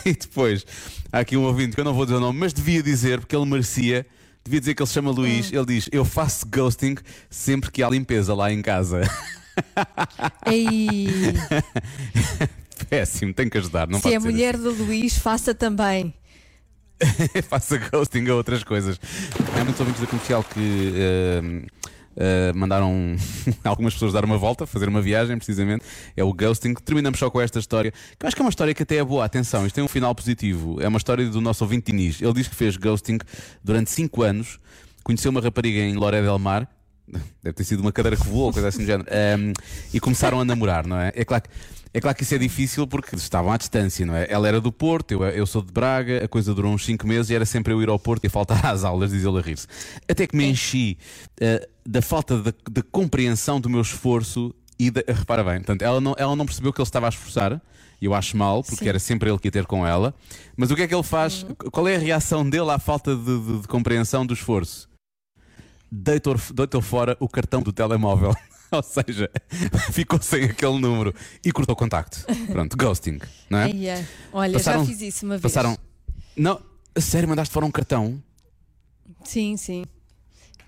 E 0.05 0.13
depois, 0.13 0.65
há 1.13 1.21
aqui 1.21 1.37
um 1.37 1.45
ouvinte 1.45 1.75
que 1.75 1.81
eu 1.81 1.85
não 1.85 1.95
vou 1.95 2.05
dizer 2.05 2.17
o 2.17 2.21
nome, 2.21 2.39
mas 2.39 2.53
devia 2.53 2.83
dizer, 2.83 3.21
porque 3.21 3.37
ele 3.37 3.47
merecia. 3.47 4.07
Devia 4.45 4.61
dizer 4.61 4.75
que 4.75 4.83
ele 4.83 4.87
se 4.87 4.95
chama 4.95 5.11
Luís. 5.11 5.53
Ele 5.53 5.67
diz: 5.67 5.89
Eu 5.91 6.05
faço 6.05 6.47
ghosting 6.47 6.97
sempre 7.29 7.71
que 7.71 7.83
há 7.83 7.91
limpeza 7.91 8.33
lá 8.35 8.53
em 8.53 8.63
casa. 8.63 9.01
Ei, 10.47 11.35
Péssimo, 12.89 13.35
tenho 13.35 13.51
que 13.51 13.59
ajudar. 13.59 13.89
Não 13.89 13.99
se 13.99 14.05
pode 14.05 14.15
é 14.15 14.19
mulher 14.19 14.57
do 14.57 14.71
Luís, 14.71 15.19
faça 15.19 15.55
também. 15.55 16.15
faça 17.49 17.79
ghosting 17.79 18.29
a 18.29 18.35
outras 18.35 18.63
coisas. 18.63 19.01
Há 19.59 19.65
muitos 19.65 19.81
ouvintes 19.81 20.01
da 20.01 20.07
comercial 20.07 20.45
que 20.45 20.93
eh, 20.95 21.43
eh, 22.17 22.53
mandaram 22.55 23.15
algumas 23.63 23.93
pessoas 23.95 24.13
dar 24.13 24.25
uma 24.25 24.39
volta, 24.39 24.67
fazer 24.67 24.89
uma 24.89 25.03
viagem, 25.03 25.37
precisamente. 25.37 25.85
É 26.17 26.25
o 26.25 26.33
ghosting. 26.33 26.75
Terminamos 26.75 27.19
só 27.19 27.31
com 27.31 27.41
esta 27.41 27.59
história, 27.59 27.93
que 27.93 28.25
eu 28.25 28.27
acho 28.27 28.35
que 28.35 28.43
é 28.43 28.45
uma 28.45 28.51
história 28.51 28.75
que 28.75 28.83
até 28.83 28.97
é 28.97 29.05
boa. 29.05 29.25
Atenção, 29.25 29.67
isto 29.67 29.75
tem 29.75 29.85
um 29.85 29.89
final 29.89 30.15
positivo. 30.15 30.81
É 30.81 30.89
uma 30.89 30.99
história 30.99 31.29
do 31.29 31.41
nosso 31.41 31.65
ouvinte 31.65 31.93
Inês. 31.93 32.21
Ele 32.21 32.33
diz 32.33 32.49
que 32.49 32.55
fez 32.55 32.77
ghosting 32.77 33.19
durante 33.63 33.91
5 33.91 34.23
anos, 34.23 34.59
conheceu 35.05 35.31
uma 35.31 35.41
rapariga 35.41 35.81
em 35.81 35.95
Loré 35.95 36.23
del 36.23 36.39
Mar. 36.39 36.69
Deve 37.43 37.53
ter 37.55 37.65
sido 37.65 37.81
uma 37.81 37.93
cadeira 37.93 38.17
que 38.17 38.27
voou, 38.27 38.53
coisa 38.53 38.69
assim 38.69 38.79
do 38.81 38.87
género. 38.87 39.09
Ehm, 39.11 39.53
e 39.95 40.01
começaram 40.01 40.41
a 40.41 40.45
namorar, 40.45 40.87
não 40.87 40.99
é? 40.99 41.13
É 41.15 41.25
claro 41.25 41.45
que. 41.45 41.49
É 41.95 42.01
claro 42.01 42.15
que 42.15 42.25
isso 42.25 42.35
é 42.35 42.39
difícil 42.39 42.87
porque 42.87 43.17
estavam 43.17 43.51
à 43.51 43.57
distância, 43.57 44.05
não 44.05 44.15
é? 44.15 44.27
Ela 44.29 44.47
era 44.49 44.61
do 44.61 44.71
Porto, 44.71 45.13
eu, 45.13 45.23
eu 45.25 45.47
sou 45.47 45.63
de 45.63 45.73
Braga, 45.73 46.25
a 46.25 46.29
coisa 46.29 46.53
durou 46.53 46.71
uns 46.75 46.85
5 46.85 47.07
meses 47.07 47.31
e 47.31 47.35
era 47.35 47.47
sempre 47.47 47.73
eu 47.73 47.81
ir 47.83 47.89
ao 47.89 47.99
Porto 47.99 48.25
e 48.27 48.29
faltar 48.29 48.67
às 48.67 48.85
aulas, 48.85 49.13
diz 49.13 49.25
ele 49.25 49.39
a 49.39 49.41
rir-se. 49.41 49.67
Até 50.07 50.27
que 50.27 50.37
me 50.37 50.45
enchi 50.45 50.99
eh, 51.41 51.67
da 51.87 52.03
falta 52.03 52.37
de, 52.39 52.53
de 52.71 52.83
compreensão 52.83 53.59
do 53.59 53.71
meu 53.71 53.81
esforço 53.81 54.55
e 54.79 54.91
da, 54.91 55.03
repara 55.09 55.43
bem, 55.43 55.57
portanto, 55.57 55.81
ela 55.81 55.99
não, 55.99 56.15
ela 56.19 56.37
não 56.37 56.45
percebeu 56.45 56.71
que 56.71 56.79
ele 56.83 56.87
estava 56.87 57.07
a 57.07 57.09
esforçar. 57.09 57.63
e 57.99 58.05
Eu 58.05 58.13
acho 58.13 58.37
mal, 58.37 58.63
porque 58.63 58.85
Sim. 58.85 58.89
era 58.91 58.99
sempre 58.99 59.31
ele 59.31 59.39
que 59.39 59.47
ia 59.49 59.53
ter 59.53 59.65
com 59.65 59.87
ela. 59.87 60.15
Mas 60.55 60.71
o 60.71 60.77
que 60.77 60.83
é 60.83 60.87
que 60.89 60.95
ele 60.95 61.03
faz? 61.03 61.47
Qual 61.73 61.89
é 61.89 61.97
a 61.97 61.99
reação 61.99 62.47
dele 62.47 62.71
à 62.73 62.79
falta 62.79 63.17
de, 63.17 63.25
de- 63.41 63.61
de 63.63 63.69
compreensão 63.69 64.27
do 64.27 64.35
esforço? 64.35 64.87
Deitou, 65.91 66.37
deitou 66.55 66.83
fora 66.83 67.17
o 67.21 67.29
cartão 67.29 67.63
do 67.63 67.73
telemóvel. 67.73 68.35
Ou 68.73 68.83
seja, 68.83 69.31
ficou 69.93 70.21
sem 70.21 70.45
aquele 70.45 70.79
número 70.81 71.15
e 71.45 71.53
cortou 71.53 71.75
o 71.75 71.77
contacto. 71.79 72.25
Pronto, 72.51 72.75
ghosting, 72.79 73.19
não 73.49 73.61
é? 73.61 73.71
Eia, 73.71 74.09
Olha, 74.33 74.55
Passaram- 74.55 74.81
já 74.81 74.87
fiz 74.87 75.01
isso 75.03 75.25
uma 75.25 75.35
vez. 75.39 75.43
Passaram. 75.43 75.79
Não, 76.37 76.61
a 76.95 77.01
sério, 77.01 77.29
mandaste 77.29 77.55
fora 77.55 77.65
um 77.65 77.71
cartão? 77.71 78.21
Sim, 79.25 79.57
sim. 79.57 79.85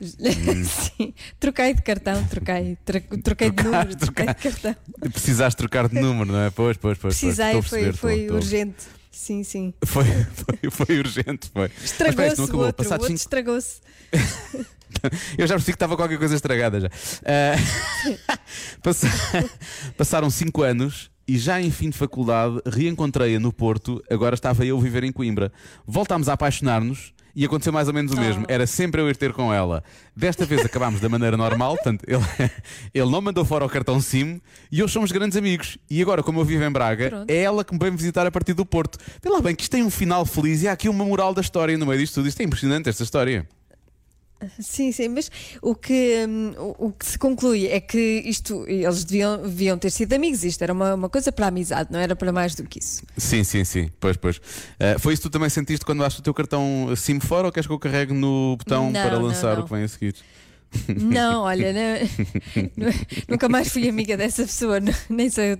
sim. 0.00 1.12
Troquei 1.40 1.74
de 1.74 1.82
cartão, 1.82 2.24
troquei. 2.26 2.78
Troquei 3.24 3.50
de 3.50 3.62
número, 3.64 3.96
troquei 3.96 4.26
de 4.26 4.34
cartão. 4.34 4.76
Precisaste 5.00 5.56
trocar 5.58 5.88
de 5.88 6.00
número, 6.00 6.30
não 6.32 6.40
é? 6.40 6.50
Pois, 6.50 6.76
pois, 6.76 6.96
pois. 6.98 7.18
pois. 7.18 7.18
Precisei, 7.18 7.58
a 7.58 7.62
foi, 7.62 7.80
perceber, 7.80 7.96
foi 7.96 8.12
estou- 8.20 8.22
estou- 8.22 8.36
urgente. 8.36 8.84
Sim, 9.18 9.42
sim. 9.42 9.74
Foi, 9.84 10.04
foi, 10.04 10.70
foi 10.70 10.98
urgente, 11.00 11.50
foi. 11.52 11.68
Estragou-se 11.84 12.40
o 12.40 12.44
outro, 12.44 12.68
o 12.68 12.72
Passados 12.72 12.92
outro 12.92 13.06
cinco- 13.08 13.16
estragou-se. 13.18 13.80
Eu 15.36 15.46
já 15.46 15.54
percebi 15.54 15.72
que 15.72 15.76
estava 15.76 15.96
qualquer 15.96 16.18
coisa 16.18 16.36
estragada 16.36 16.80
já. 16.80 16.88
Passa- 18.82 19.08
Passaram 19.96 20.30
5 20.30 20.62
anos 20.62 21.10
e 21.26 21.36
já 21.36 21.60
em 21.60 21.70
fim 21.70 21.90
de 21.90 21.98
faculdade 21.98 22.60
reencontrei-a 22.64 23.40
no 23.40 23.52
Porto. 23.52 24.02
Agora 24.08 24.34
estava 24.34 24.64
eu 24.64 24.78
a 24.78 24.80
viver 24.80 25.02
em 25.04 25.12
Coimbra. 25.12 25.52
Voltámos 25.86 26.28
a 26.28 26.34
apaixonar-nos. 26.34 27.12
E 27.34 27.44
aconteceu 27.44 27.72
mais 27.72 27.88
ou 27.88 27.94
menos 27.94 28.12
o 28.12 28.16
mesmo. 28.20 28.44
Era 28.48 28.66
sempre 28.66 29.00
eu 29.00 29.08
ir 29.08 29.16
ter 29.16 29.32
com 29.32 29.52
ela. 29.52 29.82
Desta 30.14 30.44
vez 30.44 30.64
acabámos 30.64 31.00
da 31.00 31.08
maneira 31.08 31.36
normal. 31.36 31.74
Portanto, 31.74 32.04
ele, 32.06 32.22
ele 32.92 33.10
não 33.10 33.20
mandou 33.20 33.44
fora 33.44 33.64
o 33.64 33.68
cartão 33.68 34.00
SIM 34.00 34.40
e 34.70 34.82
hoje 34.82 34.92
somos 34.92 35.12
grandes 35.12 35.36
amigos. 35.36 35.78
E 35.90 36.02
agora, 36.02 36.22
como 36.22 36.40
eu 36.40 36.44
vivo 36.44 36.64
em 36.64 36.70
Braga, 36.70 37.10
Pronto. 37.10 37.30
é 37.30 37.36
ela 37.36 37.64
que 37.64 37.72
me 37.72 37.78
vem 37.78 37.94
visitar 37.94 38.26
a 38.26 38.30
partir 38.30 38.54
do 38.54 38.66
Porto. 38.66 38.98
Vê 39.22 39.30
lá 39.30 39.40
bem 39.40 39.54
que 39.54 39.62
isto 39.62 39.72
tem 39.72 39.82
um 39.82 39.90
final 39.90 40.24
feliz 40.26 40.62
e 40.62 40.68
há 40.68 40.72
aqui 40.72 40.88
uma 40.88 41.04
moral 41.04 41.32
da 41.32 41.40
história 41.40 41.76
no 41.78 41.86
meio 41.86 41.98
disto 41.98 42.14
tudo. 42.14 42.28
Isto 42.28 42.40
é 42.40 42.44
impressionante, 42.44 42.88
esta 42.88 43.02
história. 43.02 43.46
Sim, 44.60 44.92
sim, 44.92 45.08
mas 45.08 45.30
o 45.60 45.74
que, 45.74 46.24
hum, 46.28 46.52
o, 46.78 46.86
o 46.86 46.92
que 46.92 47.04
se 47.04 47.18
conclui 47.18 47.66
é 47.66 47.80
que 47.80 47.98
isto, 48.24 48.64
eles 48.68 49.02
deviam, 49.04 49.36
deviam 49.42 49.76
ter 49.76 49.90
sido 49.90 50.12
amigos, 50.12 50.44
isto 50.44 50.62
era 50.62 50.72
uma, 50.72 50.94
uma 50.94 51.08
coisa 51.08 51.32
para 51.32 51.46
a 51.46 51.48
amizade, 51.48 51.90
não 51.92 51.98
era 51.98 52.14
para 52.14 52.30
mais 52.32 52.54
do 52.54 52.62
que 52.62 52.78
isso. 52.78 53.02
Sim, 53.16 53.42
sim, 53.42 53.64
sim. 53.64 53.90
Pois, 53.98 54.16
pois. 54.16 54.40
Eh, 54.78 54.96
foi 54.98 55.12
isso 55.14 55.22
que 55.22 55.28
tu 55.28 55.32
também 55.32 55.48
sentiste 55.50 55.84
quando 55.84 56.02
achaste 56.02 56.20
o 56.20 56.22
teu 56.22 56.32
cartão 56.32 56.88
SIM 56.96 57.18
fora 57.18 57.46
ou 57.48 57.52
queres 57.52 57.66
que 57.66 57.72
eu 57.72 57.78
carregue 57.80 58.12
no 58.14 58.56
botão 58.56 58.92
Não, 58.92 58.92
para 58.92 59.16
não, 59.18 59.22
lançar 59.22 59.56
não. 59.56 59.62
o 59.62 59.64
que 59.66 59.72
vem 59.74 59.82
a 59.82 59.88
seguir? 59.88 60.14
Não, 60.96 61.42
olha, 61.48 61.72
não- 61.72 62.92
nunca 63.28 63.48
mais 63.48 63.68
fui 63.72 63.88
amiga 63.88 64.16
dessa 64.16 64.42
pessoa, 64.44 64.78
não- 64.78 64.94
nem 65.10 65.28
sei, 65.30 65.56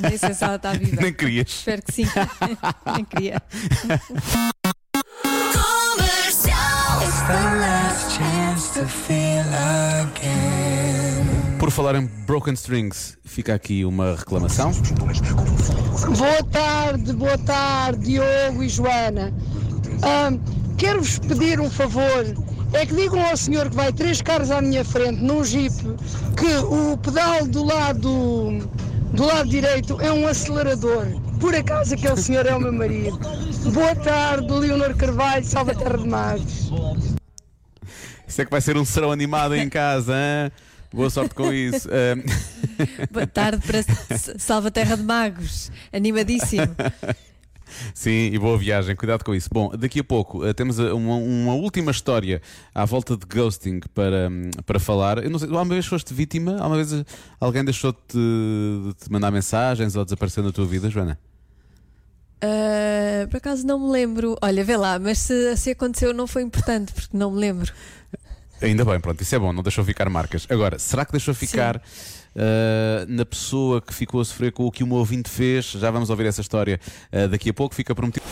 nem 0.00 0.18
sei 0.18 0.34
se 0.34 0.42
ela 0.42 0.56
está 0.56 0.72
viva. 0.72 1.00
Nem 1.02 1.12
querias. 1.12 1.48
Espero 1.50 1.82
que 1.82 1.92
sim, 1.92 2.06
nem 2.96 3.04
queria. 3.04 3.40
Falar 11.72 11.94
em 11.94 12.06
Broken 12.26 12.54
Strings, 12.54 13.16
fica 13.24 13.54
aqui 13.54 13.84
uma 13.84 14.14
reclamação. 14.14 14.72
Boa 14.72 16.44
tarde, 16.50 17.12
boa 17.14 17.38
tarde, 17.38 18.04
Diogo 18.04 18.62
e 18.62 18.68
Joana. 18.68 19.32
Ahm, 20.02 20.38
Quero-vos 20.82 21.18
pedir 21.20 21.60
um 21.60 21.70
favor. 21.70 22.26
É 22.72 22.84
que 22.84 22.92
digam 22.92 23.24
ao 23.24 23.36
senhor 23.36 23.70
que 23.70 23.76
vai 23.76 23.92
três 23.92 24.20
carros 24.20 24.50
à 24.50 24.60
minha 24.60 24.84
frente 24.84 25.22
num 25.22 25.44
jeep 25.44 25.72
que 26.36 26.56
o 26.56 26.96
pedal 26.96 27.46
do 27.46 27.62
lado 27.62 28.68
do 29.12 29.24
lado 29.24 29.48
direito 29.48 30.00
é 30.00 30.10
um 30.10 30.26
acelerador. 30.26 31.06
Por 31.38 31.54
acaso 31.54 31.94
aquele 31.94 32.16
senhor 32.16 32.46
é 32.46 32.54
o 32.56 32.60
meu 32.60 32.72
marido. 32.72 33.16
Boa 33.72 33.94
tarde, 33.94 34.50
Leonor 34.52 34.96
Carvalho, 34.96 35.44
Salva 35.44 35.72
Terra 35.72 35.98
de 35.98 36.08
Magos. 36.08 36.72
Isso 38.26 38.42
é 38.42 38.44
que 38.44 38.50
vai 38.50 38.60
ser 38.60 38.76
um 38.76 38.84
serão 38.84 39.12
animado 39.12 39.54
em 39.54 39.68
casa. 39.68 40.14
hã? 40.14 40.50
Boa 40.92 41.08
sorte 41.08 41.34
com 41.34 41.52
isso. 41.52 41.88
Boa 43.10 43.26
tarde 43.26 43.62
para 43.66 43.82
Salva 44.38 44.70
Terra 44.70 44.96
de 44.96 45.02
Magos, 45.02 45.70
animadíssimo. 45.92 46.74
sim, 47.94 48.30
e 48.32 48.38
boa 48.38 48.58
viagem. 48.58 48.94
Cuidado 48.94 49.24
com 49.24 49.34
isso. 49.34 49.48
Bom, 49.50 49.70
daqui 49.76 50.00
a 50.00 50.04
pouco 50.04 50.44
eh, 50.44 50.52
temos 50.52 50.78
eh, 50.78 50.92
uma, 50.92 51.16
uma 51.16 51.54
última 51.54 51.90
história 51.90 52.42
à 52.74 52.84
volta 52.84 53.16
de 53.16 53.24
ghosting 53.24 53.80
para, 53.94 54.28
hum, 54.30 54.50
para 54.66 54.78
falar. 54.78 55.24
Eu 55.24 55.30
não 55.30 55.38
sei, 55.38 55.48
alguma 55.48 55.74
vez 55.74 55.86
foste 55.86 56.12
vítima? 56.12 56.52
Alguma 56.58 56.76
vez 56.76 56.92
eh, 56.92 57.04
alguém 57.40 57.64
deixou-te 57.64 58.14
de 58.14 58.94
te 59.02 59.10
mandar 59.10 59.30
mensagens 59.30 59.96
ou 59.96 60.04
desapareceu 60.04 60.42
na 60.42 60.52
tua 60.52 60.66
vida, 60.66 60.90
Joana? 60.90 61.18
Ah, 62.42 63.26
por 63.30 63.36
acaso 63.36 63.66
não 63.66 63.78
me 63.78 63.90
lembro. 63.90 64.36
Olha, 64.42 64.64
vê 64.64 64.76
lá, 64.76 64.98
mas 64.98 65.18
se, 65.18 65.56
se 65.56 65.70
aconteceu 65.70 66.12
não 66.12 66.26
foi 66.26 66.42
importante, 66.42 66.92
porque 66.92 67.16
não 67.16 67.30
me 67.30 67.38
lembro. 67.38 67.72
Ainda 68.62 68.84
bem, 68.84 69.00
pronto, 69.00 69.20
isso 69.20 69.34
é 69.34 69.38
bom, 69.38 69.52
não 69.52 69.62
deixou 69.62 69.84
ficar 69.84 70.08
marcas. 70.08 70.46
Agora, 70.48 70.78
será 70.78 71.04
que 71.04 71.12
deixou 71.12 71.34
ficar 71.34 71.82
ah, 72.36 73.04
na 73.08 73.24
pessoa 73.24 73.80
que 73.80 73.92
ficou 73.92 74.20
a 74.20 74.24
sofrer 74.24 74.52
com 74.52 74.66
o 74.66 74.70
que 74.70 74.82
o 74.82 74.86
meu 74.86 74.96
ouvinte 74.96 75.28
fez? 75.28 75.66
Já 75.72 75.90
vamos 75.90 76.10
ouvir 76.10 76.26
essa 76.26 76.40
história 76.40 76.80
ah, 77.12 77.26
daqui 77.26 77.50
a 77.50 77.54
pouco, 77.54 77.74
fica 77.74 77.94
prometido. 77.94 78.24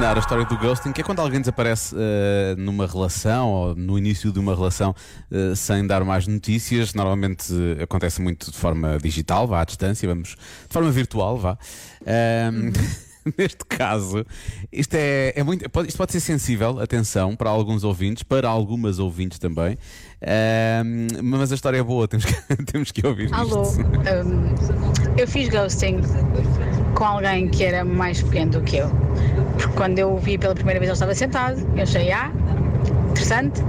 Terminar 0.00 0.16
a 0.16 0.20
história 0.20 0.44
do 0.46 0.56
ghosting, 0.56 0.92
que 0.92 1.02
é 1.02 1.04
quando 1.04 1.20
alguém 1.20 1.40
desaparece 1.40 1.94
ah, 1.94 2.54
numa 2.56 2.86
relação 2.86 3.50
ou 3.50 3.74
no 3.74 3.98
início 3.98 4.32
de 4.32 4.38
uma 4.38 4.54
relação 4.54 4.94
ah, 5.30 5.54
sem 5.54 5.86
dar 5.86 6.02
mais 6.04 6.26
notícias. 6.26 6.94
Normalmente 6.94 7.52
ah, 7.78 7.84
acontece 7.84 8.22
muito 8.22 8.50
de 8.50 8.56
forma 8.56 8.96
digital, 8.98 9.46
vá 9.46 9.60
à 9.60 9.64
distância, 9.64 10.08
vamos 10.08 10.30
de 10.30 10.72
forma 10.72 10.90
virtual, 10.90 11.36
vá. 11.36 11.58
Neste 13.36 13.66
caso, 13.66 14.24
isto 14.72 14.94
é, 14.94 15.34
é 15.36 15.42
muito. 15.42 15.68
pode- 15.68 15.88
isto 15.88 15.98
pode 15.98 16.10
ser 16.12 16.20
sensível, 16.20 16.80
atenção, 16.80 17.36
para 17.36 17.50
alguns 17.50 17.84
ouvintes, 17.84 18.22
para 18.22 18.48
algumas 18.48 18.98
ouvintes 18.98 19.38
também. 19.38 19.76
Ahm, 20.22 21.06
mas 21.22 21.52
a 21.52 21.54
história 21.54 21.76
é 21.76 21.82
boa, 21.82 22.08
temos 22.08 22.24
que, 22.24 22.64
temos 22.64 22.90
que 22.90 23.06
ouvir. 23.06 23.26
isto. 23.26 23.34
Alô, 23.34 23.62
hum, 23.70 24.54
eu 25.18 25.28
fiz 25.28 25.50
ghosting 25.50 26.00
com 26.94 27.04
alguém 27.04 27.48
que 27.50 27.62
era 27.62 27.84
mais 27.84 28.22
pequeno 28.22 28.52
do 28.52 28.62
que 28.62 28.78
eu. 28.78 28.90
Porque 29.60 29.76
quando 29.76 29.98
eu 29.98 30.14
o 30.14 30.18
vi 30.18 30.38
pela 30.38 30.54
primeira 30.54 30.80
vez 30.80 30.88
ele 30.88 30.94
estava 30.94 31.14
sentado, 31.14 31.60
eu 31.76 31.82
achei, 31.82 32.10
ah, 32.10 32.32
interessante. 33.10 33.60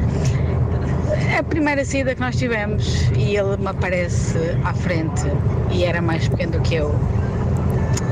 A 1.38 1.44
primeira 1.44 1.84
saída 1.84 2.16
que 2.16 2.22
nós 2.22 2.36
tivemos 2.38 3.04
e 3.18 3.36
ele 3.36 3.58
me 3.58 3.68
aparece 3.68 4.38
à 4.64 4.74
frente 4.74 5.24
e 5.70 5.84
era 5.84 6.02
mais 6.02 6.28
pequeno 6.30 6.54
do 6.54 6.62
que 6.62 6.76
eu, 6.76 6.96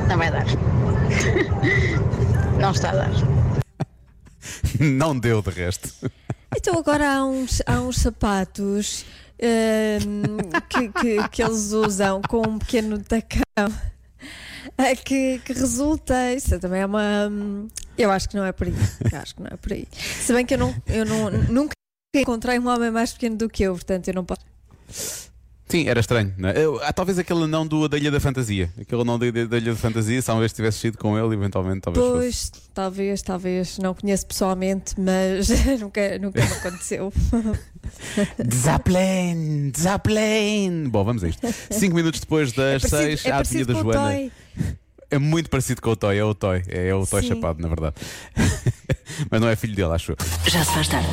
não 0.10 0.18
vai 0.18 0.30
dar. 0.30 0.46
não 2.60 2.72
está 2.72 2.90
a 2.90 2.96
dar. 2.96 3.12
Não 4.80 5.18
deu 5.18 5.42
de 5.42 5.50
resto. 5.50 6.12
Então 6.56 6.78
agora 6.78 7.16
há 7.16 7.26
uns, 7.26 7.62
há 7.66 7.80
uns 7.80 7.98
sapatos 7.98 9.06
hum, 10.06 10.38
que, 10.68 10.90
que, 10.90 11.30
que 11.30 11.44
eles 11.44 11.72
usam 11.72 12.22
com 12.28 12.42
um 12.46 12.60
pequeno 12.60 13.00
tacão 13.00 13.72
que, 15.06 15.40
que 15.40 15.54
resulta. 15.54 16.34
Isso 16.34 16.60
também 16.60 16.82
é 16.82 16.86
uma. 16.86 17.28
hum, 17.30 17.68
Eu 17.98 18.12
acho 18.12 18.30
que 18.30 18.36
não 18.36 18.46
é 18.46 18.52
por 18.52 18.68
aí. 18.68 18.74
Eu 19.12 19.20
acho 19.20 19.36
que 19.36 19.42
não 19.42 19.50
é 19.52 19.58
por 19.58 19.74
aí. 19.74 19.88
Se 19.94 20.34
bem 20.34 20.46
que 20.46 20.54
eu, 20.54 20.58
não, 20.58 20.76
eu 20.88 21.06
não, 21.06 21.30
nunca 21.32 21.74
encontrei 22.16 22.58
um 22.60 22.68
homem 22.68 22.92
mais 22.92 23.14
pequeno 23.14 23.38
do 23.38 23.50
que 23.50 23.64
eu, 23.64 23.74
portanto 23.74 24.08
eu 24.08 24.14
não 24.14 24.26
posso. 24.26 24.42
Sim, 25.70 25.88
era 25.88 26.00
estranho. 26.00 26.34
Não 26.36 26.50
é? 26.50 26.58
Eu- 26.66 26.80
ah, 26.84 26.92
talvez 26.92 27.20
aquele 27.20 27.46
não 27.46 27.66
do, 27.68 27.88
da 27.88 27.96
Ilha 27.96 28.10
da 28.10 28.20
Fantasia. 28.20 28.72
Aquele 28.82 29.04
não 29.04 29.20
da, 29.20 29.28
Ilha 29.28 29.46
da 29.48 29.76
Fantasia, 29.76 30.20
se 30.20 30.32
uma 30.32 30.40
vez 30.40 30.52
tivesse 30.52 30.80
sido 30.80 30.98
com 30.98 31.16
ele, 31.18 31.36
eventualmente 31.36 31.82
talvez 31.82 32.04
fosse. 32.06 32.18
Pois, 32.18 32.52
talvez, 32.74 33.22
talvez. 33.22 33.78
Não 33.78 33.94
conheço 33.94 34.26
pessoalmente, 34.26 34.96
mas 35.00 35.48
nunca, 35.80 36.18
nunca 36.18 36.44
me 36.44 36.52
aconteceu. 36.54 37.14
Desaplane, 38.44 39.72
desaplane. 39.72 40.88
Bom, 40.90 41.04
vamos 41.04 41.24
a 41.24 41.28
isto. 41.30 41.48
Cinco 41.72 41.96
minutos 41.96 42.20
depois 42.20 42.52
das 42.52 42.84
É 42.84 42.90
parecido- 42.90 42.98
seis, 42.98 43.26
é 43.26 43.32
a 43.32 43.38
adivinha 43.38 43.66
da 43.66 43.74
Joana. 43.74 44.12
Toy. 44.12 44.32
É 45.12 45.18
muito 45.18 45.50
parecido 45.50 45.82
com 45.82 45.92
o 45.92 45.96
Toy, 45.96 46.18
é 46.18 46.24
o 46.24 46.34
Toy. 46.34 46.64
É, 46.68 46.88
é 46.90 46.96
o 46.96 47.06
Toy 47.06 47.22
Sim. 47.22 47.30
chapado, 47.30 47.62
na 47.62 47.68
verdade. 47.68 47.96
Mas 49.30 49.42
não 49.42 49.48
é 49.50 49.56
filho 49.56 49.76
dele, 49.76 49.92
acho 49.94 50.12
eu. 50.14 50.18
Já 50.48 50.64
se 50.64 50.72
faz 50.74 50.88
tarde. 50.88 51.08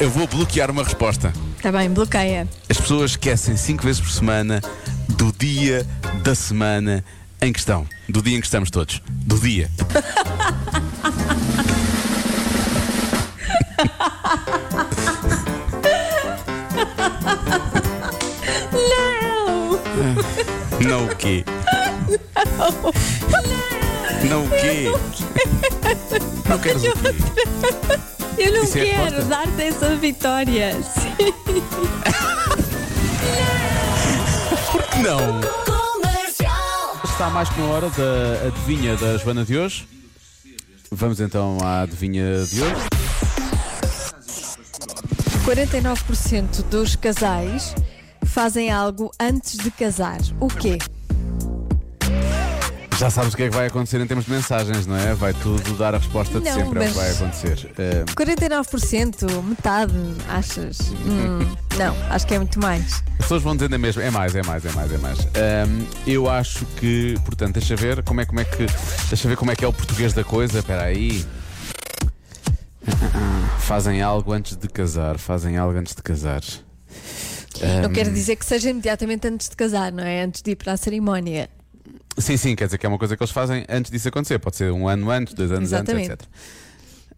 Eu 0.00 0.10
vou 0.10 0.26
bloquear 0.26 0.70
uma 0.70 0.84
resposta. 0.84 1.32
Está 1.56 1.72
Tá 1.72 1.78
bem, 1.78 1.90
bloqueia. 1.90 2.46
As 2.68 2.78
pessoas 2.78 3.12
esquecem 3.12 3.56
cinco 3.56 3.82
vezes 3.84 4.00
por 4.00 4.10
semana 4.10 4.60
do 5.08 5.32
dia 5.32 5.86
da 6.22 6.34
semana 6.34 7.04
em 7.40 7.52
questão. 7.52 7.86
Do 8.08 8.22
dia 8.22 8.36
em 8.36 8.40
que 8.40 8.46
estamos 8.46 8.70
todos. 8.70 9.02
Do 9.08 9.38
dia. 9.38 9.70
Não! 18.72 19.80
Não 20.88 21.06
o 21.06 21.16
quê? 21.16 21.44
Não 24.28 24.44
o 24.44 24.48
quê? 24.50 24.90
Não 26.48 26.58
queres 26.58 26.82
o 26.82 26.92
quê? 26.92 27.14
Eu 28.38 28.52
não 28.52 28.64
Isso 28.64 28.78
é 28.78 28.82
a 28.82 28.84
quero 28.84 29.02
resposta? 29.04 29.24
dar-te 29.24 29.62
essa 29.62 29.96
vitória. 29.96 30.76
Sim. 31.16 31.32
Não! 35.02 35.40
Comercial. 35.64 37.00
Está 37.04 37.30
mais 37.30 37.48
que 37.48 37.60
na 37.60 37.66
hora 37.66 37.90
da 37.90 38.46
adivinha 38.48 38.96
da 38.96 39.16
Joana 39.18 39.44
de 39.44 39.58
hoje. 39.58 39.88
Vamos 40.90 41.20
então 41.20 41.58
à 41.62 41.82
adivinha 41.82 42.44
de 42.44 42.62
hoje. 42.62 42.74
49% 45.44 46.62
dos 46.68 46.96
casais 46.96 47.74
fazem 48.24 48.70
algo 48.70 49.10
antes 49.20 49.56
de 49.56 49.70
casar. 49.70 50.18
O 50.40 50.48
quê? 50.48 50.78
Já 52.98 53.10
sabes 53.10 53.34
o 53.34 53.36
que 53.36 53.42
é 53.42 53.50
que 53.50 53.54
vai 53.54 53.66
acontecer 53.66 54.00
em 54.00 54.06
termos 54.06 54.24
de 54.24 54.30
mensagens, 54.30 54.86
não 54.86 54.96
é? 54.96 55.12
Vai 55.14 55.34
tudo 55.34 55.74
dar 55.76 55.94
a 55.94 55.98
resposta 55.98 56.40
de 56.40 56.46
Não, 56.48 56.54
sempre, 56.54 56.82
é 56.82 56.86
o 56.86 56.88
que 56.88 56.98
vai 56.98 57.10
acontecer. 57.10 57.70
Eh, 57.76 58.04
49%, 58.14 59.42
metade, 59.42 59.92
achas? 60.30 60.78
Hum, 61.04 61.40
não, 61.76 61.94
acho 62.08 62.26
que 62.26 62.34
é 62.34 62.38
muito 62.38 62.58
mais. 62.58 63.02
As 63.18 63.26
pessoas 63.26 63.42
vão 63.42 63.54
dizendo 63.54 63.74
a 63.74 63.78
mesma. 63.78 64.02
É 64.02 64.10
mais, 64.10 64.34
é 64.34 64.42
mais, 64.42 64.64
é 64.64 64.72
mais, 64.72 64.92
é 64.92 64.96
mais. 64.98 65.18
Ahm, 65.20 65.84
eu 66.06 66.30
acho 66.30 66.64
que, 66.78 67.16
portanto, 67.22 67.54
deixa 67.54 67.76
ver 67.76 68.02
como 68.02 68.22
é, 68.22 68.24
como 68.24 68.40
é 68.40 68.44
que. 68.44 68.64
Deixa 69.10 69.28
ver 69.28 69.36
como 69.36 69.50
é 69.50 69.56
que 69.56 69.64
é 69.64 69.68
o 69.68 69.72
português 69.74 70.14
da 70.14 70.24
coisa. 70.24 70.60
Espera 70.60 70.84
aí. 70.84 71.22
Fazem 73.58 74.00
algo 74.00 74.32
antes 74.32 74.56
de 74.56 74.68
casar. 74.68 75.18
Fazem 75.18 75.58
algo 75.58 75.78
antes 75.78 75.94
de 75.94 76.02
casar. 76.02 76.40
Não 77.82 77.90
Ahm, 77.90 77.92
quer 77.92 78.10
dizer 78.10 78.36
que 78.36 78.44
seja 78.46 78.70
imediatamente 78.70 79.28
antes 79.28 79.50
de 79.50 79.56
casar, 79.56 79.92
não 79.92 80.04
é? 80.04 80.22
Antes 80.22 80.40
de 80.40 80.52
ir 80.52 80.56
para 80.56 80.72
a 80.72 80.76
cerimónia. 80.78 81.50
Sim, 82.18 82.36
sim, 82.36 82.56
quer 82.56 82.66
dizer 82.66 82.78
que 82.78 82.86
é 82.86 82.88
uma 82.88 82.98
coisa 82.98 83.16
que 83.16 83.22
eles 83.22 83.30
fazem 83.30 83.64
antes 83.68 83.90
disso 83.90 84.08
acontecer. 84.08 84.38
Pode 84.38 84.56
ser 84.56 84.72
um 84.72 84.88
ano 84.88 85.10
antes, 85.10 85.34
dois 85.34 85.52
anos 85.52 85.68
Exatamente. 85.68 86.12
antes, 86.12 86.26
etc. 86.26 86.28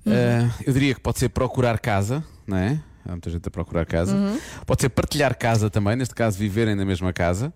Ah, 0.06 0.50
eu 0.66 0.72
diria 0.72 0.94
que 0.94 1.00
pode 1.00 1.18
ser 1.18 1.28
procurar 1.28 1.78
casa, 1.78 2.24
não 2.46 2.56
é? 2.56 2.80
Há 3.04 3.12
muita 3.12 3.30
gente 3.30 3.46
a 3.46 3.50
procurar 3.50 3.86
casa. 3.86 4.14
Pode 4.66 4.82
ser 4.82 4.88
partilhar 4.88 5.36
casa 5.36 5.70
também, 5.70 5.96
neste 5.96 6.14
caso, 6.14 6.38
viverem 6.38 6.74
na 6.74 6.84
mesma 6.84 7.12
casa. 7.12 7.52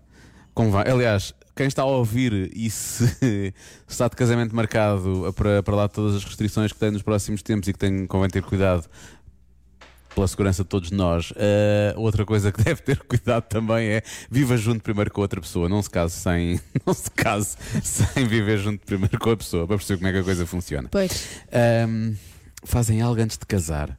Convém. 0.53 0.81
Aliás, 0.81 1.33
quem 1.55 1.67
está 1.67 1.83
a 1.83 1.85
ouvir 1.85 2.51
e 2.55 2.69
se, 2.69 3.07
se 3.07 3.53
está 3.87 4.07
de 4.07 4.15
casamento 4.15 4.55
marcado 4.55 5.33
para, 5.35 5.61
para 5.61 5.75
lá 5.75 5.87
todas 5.87 6.15
as 6.15 6.23
restrições 6.23 6.71
que 6.71 6.79
tem 6.79 6.91
nos 6.91 7.01
próximos 7.01 7.43
tempos 7.43 7.67
e 7.67 7.73
que 7.73 7.79
tem, 7.79 8.05
convém 8.07 8.29
ter 8.29 8.41
cuidado 8.41 8.87
pela 10.13 10.27
segurança 10.27 10.63
de 10.63 10.69
todos 10.69 10.91
nós. 10.91 11.33
Ah, 11.35 11.93
outra 11.97 12.25
coisa 12.25 12.51
que 12.51 12.61
deve 12.63 12.81
ter 12.81 12.99
cuidado 12.99 13.43
também 13.43 13.87
é 13.87 14.03
viva 14.29 14.55
junto 14.57 14.81
primeiro 14.81 15.11
com 15.11 15.21
outra 15.21 15.41
pessoa. 15.41 15.67
Não 15.67 15.81
se 15.81 15.89
case 15.89 16.15
sem, 16.15 16.59
não 16.85 16.93
se 16.93 17.09
case 17.11 17.57
sem 17.83 18.25
viver 18.27 18.57
junto 18.59 18.85
primeiro 18.85 19.19
com 19.19 19.31
a 19.31 19.37
pessoa 19.37 19.67
para 19.67 19.77
perceber 19.77 19.97
como 19.97 20.07
é 20.09 20.11
que 20.13 20.19
a 20.19 20.23
coisa 20.23 20.45
funciona. 20.45 20.89
Pois. 20.89 21.27
Ahm, 21.51 22.13
fazem 22.63 23.01
algo 23.01 23.21
antes 23.21 23.37
de 23.37 23.45
casar. 23.45 23.97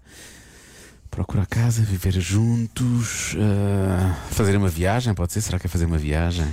Procurar 1.11 1.47
casa, 1.47 1.83
viver 1.83 2.13
juntos, 2.21 3.37
ah, 3.39 4.17
fazer 4.31 4.57
uma 4.57 4.69
viagem, 4.69 5.15
pode 5.15 5.33
ser? 5.33 5.41
Será 5.41 5.59
que 5.59 5.67
é 5.67 5.71
fazer 5.71 5.85
uma 5.85 5.99
viagem? 5.99 6.47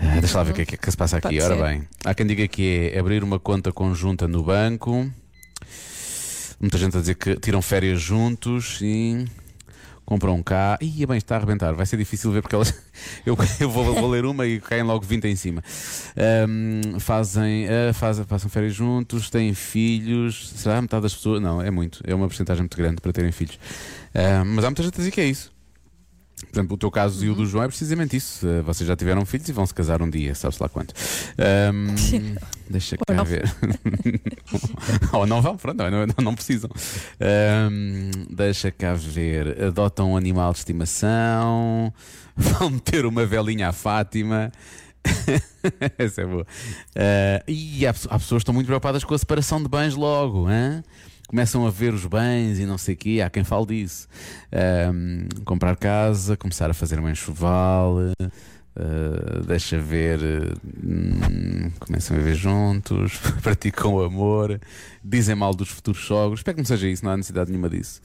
Ah, 0.00 0.20
deixa 0.20 0.38
lá 0.38 0.44
ver 0.44 0.52
o 0.52 0.54
que 0.54 0.62
é 0.62 0.66
que, 0.66 0.76
que 0.76 0.90
se 0.90 0.96
passa 0.96 1.16
aqui. 1.16 1.40
Ora 1.40 1.56
bem, 1.56 1.88
há 2.04 2.14
quem 2.14 2.26
diga 2.26 2.46
que 2.46 2.92
é 2.94 2.98
abrir 2.98 3.24
uma 3.24 3.38
conta 3.40 3.72
conjunta 3.72 4.28
no 4.28 4.44
banco. 4.44 5.10
Muita 6.60 6.76
gente 6.76 6.96
a 6.96 7.00
dizer 7.00 7.14
que 7.14 7.36
tiram 7.36 7.62
férias 7.62 8.00
juntos 8.00 8.80
e 8.82 9.24
compram 10.04 10.34
um 10.34 10.42
carro. 10.42 10.78
Ih, 10.80 11.06
bem, 11.06 11.18
está 11.18 11.36
a 11.36 11.38
arrebentar. 11.38 11.72
Vai 11.72 11.86
ser 11.86 11.96
difícil 11.96 12.32
ver 12.32 12.42
porque 12.42 12.54
elas. 12.54 12.74
Eu, 13.24 13.36
eu 13.60 13.70
vou, 13.70 13.94
vou 13.94 14.10
ler 14.10 14.24
uma 14.24 14.44
e 14.44 14.60
caem 14.60 14.82
logo 14.82 15.04
20 15.04 15.24
em 15.26 15.36
cima. 15.36 15.62
Ahm, 16.16 16.98
fazem, 16.98 17.68
ah, 17.68 17.92
fazem, 17.94 18.24
passam 18.24 18.50
férias 18.50 18.74
juntos, 18.74 19.30
têm 19.30 19.54
filhos. 19.54 20.50
Será 20.56 20.82
metade 20.82 21.02
das 21.02 21.14
pessoas? 21.14 21.40
Não, 21.40 21.62
é 21.62 21.70
muito. 21.70 22.00
É 22.04 22.12
uma 22.12 22.26
porcentagem 22.26 22.62
muito 22.62 22.76
grande 22.76 23.00
para 23.00 23.12
terem 23.12 23.30
filhos. 23.30 23.58
Ahm, 24.14 24.54
mas 24.54 24.64
há 24.64 24.68
muita 24.68 24.82
gente 24.82 24.94
a 24.94 24.98
dizer 24.98 25.10
que 25.12 25.20
é 25.20 25.26
isso. 25.26 25.52
Por 26.46 26.58
exemplo, 26.58 26.74
o 26.74 26.78
teu 26.78 26.90
caso 26.90 27.24
e 27.24 27.30
o 27.30 27.34
do 27.34 27.44
João 27.46 27.64
é 27.64 27.68
precisamente 27.68 28.16
isso. 28.16 28.46
Uh, 28.46 28.62
vocês 28.62 28.86
já 28.86 28.96
tiveram 28.96 29.24
filhos 29.26 29.48
e 29.48 29.52
vão 29.52 29.66
se 29.66 29.74
casar 29.74 30.00
um 30.02 30.08
dia, 30.08 30.34
sabe-se 30.34 30.62
lá 30.62 30.68
quanto. 30.68 30.94
Ahm, 31.38 31.94
deixa 32.68 32.96
cá 32.96 33.14
não. 33.14 33.24
ver. 33.24 33.44
Ou 35.12 35.26
não 35.26 35.42
vão, 35.42 35.56
pronto, 35.56 35.78
não, 35.78 36.06
não, 36.22 36.34
precisam. 36.34 36.70
Ahm, 37.20 38.10
deixa 38.30 38.70
cá 38.70 38.94
ver. 38.94 39.62
Adotam 39.64 40.12
um 40.12 40.16
animal 40.16 40.52
de 40.52 40.58
estimação. 40.58 41.92
Vão 42.36 42.70
meter 42.70 43.04
uma 43.04 43.26
velinha 43.26 43.68
à 43.68 43.72
Fátima. 43.72 44.52
Essa 45.98 46.22
é 46.22 46.24
boa. 46.26 46.46
Ah, 46.94 47.42
e 47.48 47.84
há, 47.84 47.90
há 47.90 48.18
pessoas 48.18 48.28
que 48.28 48.36
estão 48.36 48.54
muito 48.54 48.66
preocupadas 48.66 49.02
com 49.02 49.12
a 49.12 49.18
separação 49.18 49.60
de 49.60 49.68
bens 49.68 49.96
logo. 49.96 50.46
hã? 50.46 50.84
Começam 51.28 51.66
a 51.66 51.70
ver 51.70 51.92
os 51.92 52.06
bens 52.06 52.58
e 52.58 52.64
não 52.64 52.78
sei 52.78 52.94
o 52.94 52.96
quê. 52.96 53.20
Há 53.22 53.28
quem 53.28 53.44
fale 53.44 53.66
disso. 53.66 54.08
Ahm, 54.50 55.28
comprar 55.44 55.76
casa, 55.76 56.38
começar 56.38 56.70
a 56.70 56.74
fazer 56.74 56.98
um 56.98 57.06
enxoval. 57.06 57.98
ah, 58.74 59.40
deixa 59.46 59.78
ver. 59.78 60.18
hum, 60.82 61.70
começam 61.78 62.16
a 62.16 62.20
ver 62.20 62.34
juntos. 62.34 63.18
praticam 63.44 63.92
o 63.92 64.02
amor. 64.02 64.58
Dizem 65.04 65.34
mal 65.34 65.54
dos 65.54 65.68
futuros 65.68 66.02
sogros. 66.06 66.40
Espero 66.40 66.54
que 66.56 66.62
não 66.62 66.66
seja 66.66 66.88
isso, 66.88 67.04
não 67.04 67.12
há 67.12 67.16
necessidade 67.18 67.50
nenhuma 67.50 67.68
disso. 67.68 68.00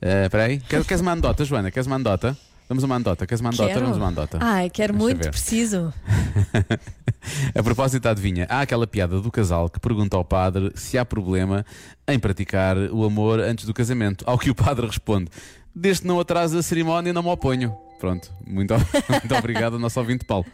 Ah, 0.00 0.26
Espera 0.26 0.44
aí. 0.44 0.60
Queres, 0.60 1.00
uma 1.00 1.10
anedota, 1.10 1.44
Joana? 1.44 1.72
Queres 1.72 1.88
uma 1.88 1.96
anedota? 1.96 2.36
Vamos 2.68 2.84
a 2.84 2.86
uma 2.86 2.96
anedota. 2.96 3.26
Queres 3.26 3.40
uma 3.40 3.48
anedota? 3.48 3.68
Quero. 3.68 3.80
Vamos 3.80 3.96
a 3.96 4.00
uma 4.00 4.06
anedota. 4.08 4.38
Ai, 4.40 4.68
quero 4.68 4.92
Deixa 4.92 5.04
muito, 5.04 5.24
ver. 5.24 5.30
preciso. 5.30 5.92
A 7.54 7.62
propósito, 7.62 8.08
adivinha, 8.08 8.46
há 8.48 8.60
aquela 8.60 8.86
piada 8.86 9.20
do 9.20 9.30
casal 9.30 9.68
que 9.68 9.80
pergunta 9.80 10.16
ao 10.16 10.24
padre 10.24 10.70
se 10.74 10.96
há 10.96 11.04
problema 11.04 11.64
em 12.06 12.18
praticar 12.18 12.76
o 12.76 13.04
amor 13.04 13.40
antes 13.40 13.64
do 13.64 13.74
casamento. 13.74 14.24
Ao 14.26 14.38
que 14.38 14.50
o 14.50 14.54
padre 14.54 14.86
responde: 14.86 15.30
Desde 15.74 16.02
que 16.02 16.08
não 16.08 16.18
atrase 16.18 16.56
a 16.56 16.62
cerimónia, 16.62 17.12
não 17.12 17.22
me 17.22 17.28
oponho. 17.28 17.76
Pronto, 17.98 18.30
muito, 18.46 18.74
muito 19.10 19.34
obrigado 19.34 19.72
ao 19.74 19.78
nosso 19.78 19.98
ouvinte 19.98 20.24
Paulo. 20.24 20.46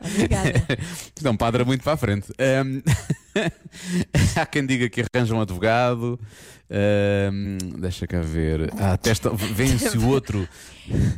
Obrigada. 0.00 0.78
Isto 1.14 1.28
é 1.28 1.30
um 1.30 1.36
padre 1.36 1.62
muito 1.64 1.84
para 1.84 1.92
a 1.92 1.96
frente. 1.96 2.32
Ahm, 2.38 2.80
há 4.34 4.46
quem 4.46 4.64
diga 4.64 4.88
que 4.88 5.04
arranja 5.14 5.34
um 5.34 5.40
advogado. 5.42 6.18
Ahm, 6.70 7.58
deixa 7.78 8.06
cá 8.06 8.20
ver. 8.20 8.72
Ah, 8.78 8.96
testa, 8.96 9.28
vem-se 9.30 9.98
o 9.98 10.08
outro. 10.08 10.48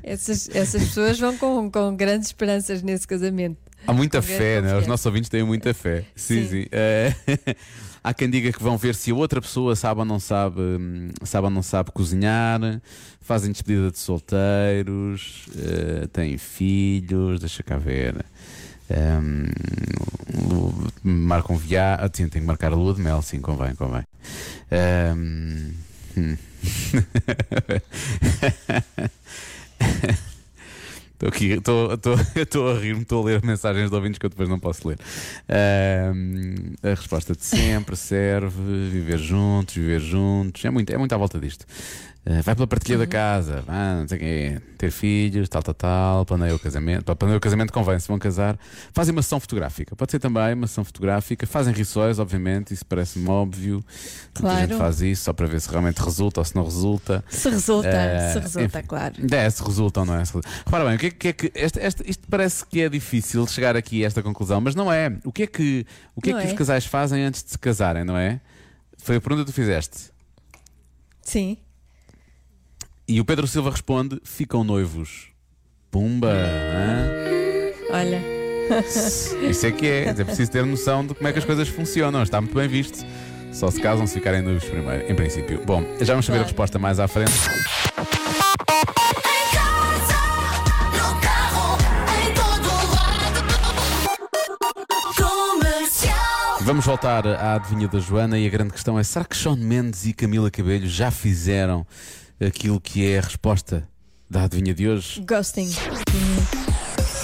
Essas, 0.02 0.48
essas 0.50 0.82
pessoas 0.82 1.18
vão 1.18 1.36
com, 1.38 1.70
com 1.70 1.94
grandes 1.96 2.28
esperanças 2.28 2.82
nesse 2.82 3.06
casamento. 3.06 3.58
Há 3.86 3.92
muita 3.92 4.20
Com 4.20 4.26
fé, 4.26 4.60
né? 4.60 4.76
Os 4.76 4.86
nossos 4.86 5.06
ouvintes 5.06 5.28
têm 5.30 5.44
muita 5.44 5.72
fé. 5.72 6.04
Sim, 6.16 6.42
sim. 6.42 6.48
Sim. 6.48 6.66
Eh, 6.72 7.14
há 8.04 8.14
quem 8.14 8.28
diga 8.30 8.52
que 8.52 8.62
vão 8.62 8.76
ver 8.76 8.94
se 8.94 9.10
a 9.10 9.14
outra 9.14 9.40
pessoa 9.40 9.74
sabe 9.74 10.00
ou 10.00 10.04
não 10.06 10.20
sabe, 10.20 10.60
sabe 11.24 11.46
ou 11.46 11.50
não 11.50 11.62
sabe 11.62 11.90
cozinhar, 11.90 12.60
fazem 13.20 13.50
despedida 13.50 13.90
de 13.90 13.98
solteiros, 13.98 15.46
eh, 15.56 16.06
têm 16.12 16.36
filhos, 16.38 17.40
deixa 17.40 17.62
cá 17.62 17.78
ver. 17.78 18.24
Hum, 18.90 19.46
lu- 20.48 20.92
marcam 21.02 21.56
viagem. 21.56 22.04
Ah, 22.04 22.08
tem 22.08 22.28
que 22.28 22.40
marcar 22.42 22.72
a 22.72 22.76
lua 22.76 22.92
de 22.94 23.00
mel, 23.00 23.22
sim, 23.22 23.40
convém, 23.40 23.74
convém. 23.74 24.02
Hum, 25.16 25.72
hum. 26.16 26.36
Estou 31.24 31.28
aqui, 31.28 31.52
estou- 31.52 31.94
estou- 31.94 32.16
eu 32.34 32.42
estou 32.42 32.70
a 32.70 32.78
rir-me, 32.78 33.00
estou 33.02 33.22
a 33.22 33.24
ler 33.24 33.42
mensagens 33.42 33.88
de 33.88 33.96
ouvintes 33.96 34.18
que 34.18 34.26
eu 34.26 34.30
depois 34.30 34.46
não 34.48 34.58
posso 34.58 34.86
ler. 34.86 34.98
A 36.82 36.88
resposta 36.90 37.34
de 37.34 37.42
sempre 37.44 37.96
serve: 37.96 38.90
viver 38.90 39.18
juntos, 39.18 39.74
viver 39.74 40.00
juntos. 40.00 40.62
É 40.64 40.70
muito, 40.70 40.90
é 40.90 40.98
muito 40.98 41.14
à 41.14 41.16
volta 41.16 41.38
disto. 41.38 41.64
Ah, 42.26 42.40
vai 42.40 42.54
pela 42.54 42.66
partilha 42.66 42.96
da 42.96 43.06
casa, 43.06 43.62
ah, 43.68 43.98
não 44.00 44.08
sei 44.08 44.18
quê, 44.18 44.62
ter 44.78 44.90
filhos, 44.90 45.46
tal, 45.46 45.62
tal, 45.62 45.74
tal, 45.74 46.24
planeia 46.24 46.54
o 46.54 46.58
casamento. 46.58 47.14
Planeia 47.14 47.36
o 47.36 47.40
casamento 47.40 47.70
convém, 47.70 47.98
se 47.98 48.08
vão 48.08 48.18
casar. 48.18 48.58
Fazem 48.94 49.12
uma 49.12 49.20
sessão 49.20 49.38
fotográfica, 49.38 49.94
pode 49.94 50.10
ser 50.10 50.18
também 50.18 50.54
uma 50.54 50.66
sessão 50.66 50.84
fotográfica. 50.84 51.46
Fazem 51.46 51.74
rissóis, 51.74 52.18
obviamente, 52.18 52.72
isso 52.72 52.86
parece-me 52.86 53.28
óbvio. 53.28 53.84
Muita 54.40 54.56
gente 54.58 54.68
Claro. 54.68 54.78
faz 54.78 55.02
isso 55.02 55.24
só 55.24 55.34
para 55.34 55.46
ver 55.46 55.60
se 55.60 55.68
realmente 55.68 55.98
resulta 55.98 56.40
ou 56.40 56.44
se 56.46 56.56
não 56.56 56.64
resulta. 56.64 57.22
Se 57.28 57.50
resulta, 57.50 57.88
Eh, 57.88 58.32
se 58.32 58.38
resulta, 58.38 58.78
enfim. 58.78 58.88
claro. 58.88 59.14
É, 59.30 59.50
se 59.50 59.62
resultam, 59.62 60.06
não 60.06 60.14
é? 60.14 60.22
Repara 60.64 60.84
bem, 60.86 60.94
o 60.96 60.98
que 60.98 61.06
é 61.08 61.10
que, 61.10 61.28
é 61.28 61.32
que 61.34 61.52
esta- 61.54 61.80
esta- 61.80 62.10
isto 62.10 62.26
parece 62.30 62.64
que 62.64 62.80
é 62.80 62.88
difícil 62.88 63.46
chegar 63.46 63.76
aqui 63.76 64.02
a 64.02 64.06
esta 64.06 64.22
conclusão, 64.22 64.62
mas 64.62 64.74
não 64.74 64.90
é. 64.90 65.14
O 65.26 65.30
que 65.30 65.42
é 65.42 65.46
que, 65.46 65.84
o 66.16 66.22
que, 66.22 66.30
é 66.30 66.32
que 66.40 66.46
é. 66.46 66.46
os 66.46 66.52
casais 66.54 66.86
fazem 66.86 67.22
antes 67.22 67.44
de 67.44 67.50
se 67.50 67.58
casarem, 67.58 68.02
não 68.02 68.16
é? 68.16 68.40
Foi 68.96 69.16
a 69.16 69.20
pergunta 69.20 69.44
que 69.44 69.52
tu 69.52 69.54
fizeste. 69.54 70.10
Sim. 71.20 71.58
E 73.06 73.20
o 73.20 73.24
Pedro 73.24 73.46
Silva 73.46 73.70
responde: 73.70 74.20
ficam 74.24 74.64
noivos. 74.64 75.28
Pumba! 75.90 76.32
hã? 76.32 77.10
Olha. 77.90 78.20
Isso 79.48 79.66
é 79.66 79.70
que 79.72 79.86
é. 79.86 80.04
É 80.08 80.24
preciso 80.24 80.50
ter 80.50 80.64
noção 80.64 81.06
de 81.06 81.14
como 81.14 81.28
é 81.28 81.32
que 81.32 81.38
as 81.38 81.44
coisas 81.44 81.68
funcionam. 81.68 82.22
Está 82.22 82.40
muito 82.40 82.54
bem 82.54 82.66
visto. 82.66 83.04
Só 83.52 83.70
se 83.70 83.80
casam 83.80 84.06
se 84.06 84.14
ficarem 84.14 84.42
noivos 84.42 84.64
primeiro, 84.64 85.10
em 85.10 85.14
princípio. 85.14 85.62
Bom, 85.64 85.84
já 86.00 86.14
vamos 86.14 86.26
saber 86.26 86.38
a 86.38 86.40
Claro. 86.40 86.44
resposta 86.48 86.78
mais 86.78 86.98
à 86.98 87.06
frente. 87.06 87.30
Vamos 96.60 96.86
voltar 96.86 97.26
à 97.26 97.54
adivinha 97.54 97.86
da 97.86 97.98
Joana 97.98 98.38
e 98.38 98.46
a 98.46 98.50
grande 98.50 98.72
questão 98.72 98.98
é: 98.98 99.02
será 99.04 99.24
que 99.24 99.36
Sean 99.36 99.56
Mendes 99.56 100.06
e 100.06 100.12
Camila 100.14 100.50
Cabelho 100.50 100.88
já 100.88 101.10
fizeram 101.10 101.86
aquilo 102.40 102.80
que 102.80 103.06
é 103.10 103.18
a 103.18 103.22
resposta 103.22 103.88
da 104.30 104.44
adivinha 104.44 104.74
de 104.74 104.88
hoje? 104.88 105.20
Ghosting. 105.22 105.70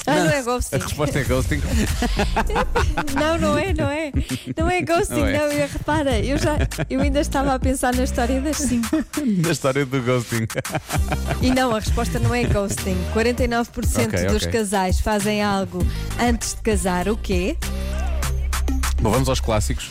Ah, 0.07 0.15
não, 0.25 0.31
é 0.31 0.43
ghosting. 0.43 0.77
A 0.77 0.79
resposta 0.79 1.19
é 1.21 1.25
ghosting. 1.25 1.61
Não, 3.19 3.39
não 3.39 3.59
é, 3.59 3.73
não 3.73 3.89
é. 3.89 4.11
Não 4.57 4.69
é 4.71 4.83
ghosting, 4.83 5.15
Não 5.15 5.21
não. 5.21 5.27
é. 5.29 5.63
Eu, 5.65 5.69
repara, 5.69 6.19
eu 6.19 6.39
já 6.39 6.57
eu 6.89 7.01
ainda 7.01 7.21
estava 7.21 7.55
a 7.55 7.59
pensar 7.59 7.95
na 7.95 8.03
história 8.05 8.41
das 8.41 8.57
5. 8.57 8.89
da 9.43 9.51
história 9.53 9.85
do 9.87 10.01
ghosting. 10.03 10.47
E 11.41 11.51
não, 11.51 11.75
a 11.75 11.79
resposta 11.79 12.19
não 12.19 12.35
é 12.35 12.45
ghosting. 12.45 12.97
49% 13.15 14.07
Ok, 14.09 14.25
dos 14.27 14.43
ok. 14.45 14.53
casais 14.53 15.01
fazem 15.01 15.43
algo 15.43 15.87
antes 16.19 16.55
de 16.55 16.61
casar. 16.63 17.09
O 17.09 17.17
quê? 17.17 17.57
Bom, 19.01 19.11
vamos 19.11 19.29
aos 19.29 19.41
clássicos. 19.41 19.89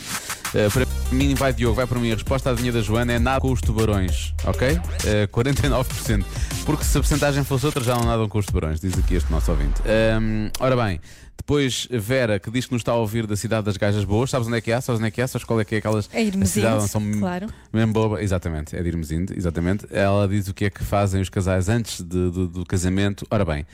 Uh, 0.54 0.70
para 0.72 0.86
mim, 1.16 1.34
vai 1.34 1.52
Diogo, 1.52 1.74
vai 1.76 1.86
para 1.86 1.98
mim. 1.98 2.10
A 2.10 2.14
resposta 2.14 2.48
à 2.50 2.52
adivinha 2.52 2.72
da 2.72 2.80
Joana 2.80 3.12
é 3.12 3.18
nada 3.18 3.40
com 3.40 3.52
os 3.52 3.60
tubarões, 3.60 4.34
ok? 4.44 4.72
Uh, 4.72 5.28
49%. 5.28 6.24
Porque 6.66 6.84
se 6.84 6.96
a 6.98 7.00
porcentagem 7.00 7.44
fosse 7.44 7.66
outra, 7.66 7.82
já 7.84 7.94
não 7.96 8.04
nadam 8.04 8.28
com 8.28 8.38
os 8.38 8.46
tubarões, 8.46 8.80
diz 8.80 8.98
aqui 8.98 9.14
este 9.14 9.30
nosso 9.30 9.50
ouvinte. 9.50 9.80
Um, 10.20 10.50
ora 10.58 10.76
bem, 10.76 11.00
depois 11.36 11.86
Vera, 11.90 12.38
que 12.38 12.50
diz 12.50 12.66
que 12.66 12.72
nos 12.72 12.80
está 12.80 12.92
a 12.92 12.96
ouvir 12.96 13.26
da 13.26 13.36
cidade 13.36 13.64
das 13.64 13.76
Gajas 13.76 14.04
Boas. 14.04 14.28
Sabes 14.30 14.48
onde 14.48 14.56
é 14.58 14.60
que 14.60 14.70
é? 14.72 14.80
Sabes 14.80 14.98
onde 15.00 15.08
é 15.08 15.10
que 15.10 15.20
é? 15.22 15.26
Sabes 15.26 15.44
qual 15.44 15.60
é 15.60 15.64
que 15.64 15.74
é 15.76 15.78
aquelas. 15.78 16.08
É 16.12 16.22
Irmesinde, 16.22 16.88
são 16.88 17.00
claro. 17.18 17.46
Mesmo 17.72 17.92
boba, 17.92 18.22
exatamente, 18.22 18.76
é 18.76 18.82
de 18.82 18.88
Irmesinde, 18.88 19.32
exatamente. 19.36 19.86
Ela 19.90 20.26
diz 20.28 20.48
o 20.48 20.54
que 20.54 20.64
é 20.64 20.70
que 20.70 20.82
fazem 20.84 21.20
os 21.20 21.28
casais 21.28 21.68
antes 21.68 22.00
de- 22.02 22.30
do- 22.30 22.48
do 22.48 22.66
casamento. 22.66 23.24
Ora 23.30 23.44
bem, 23.44 23.64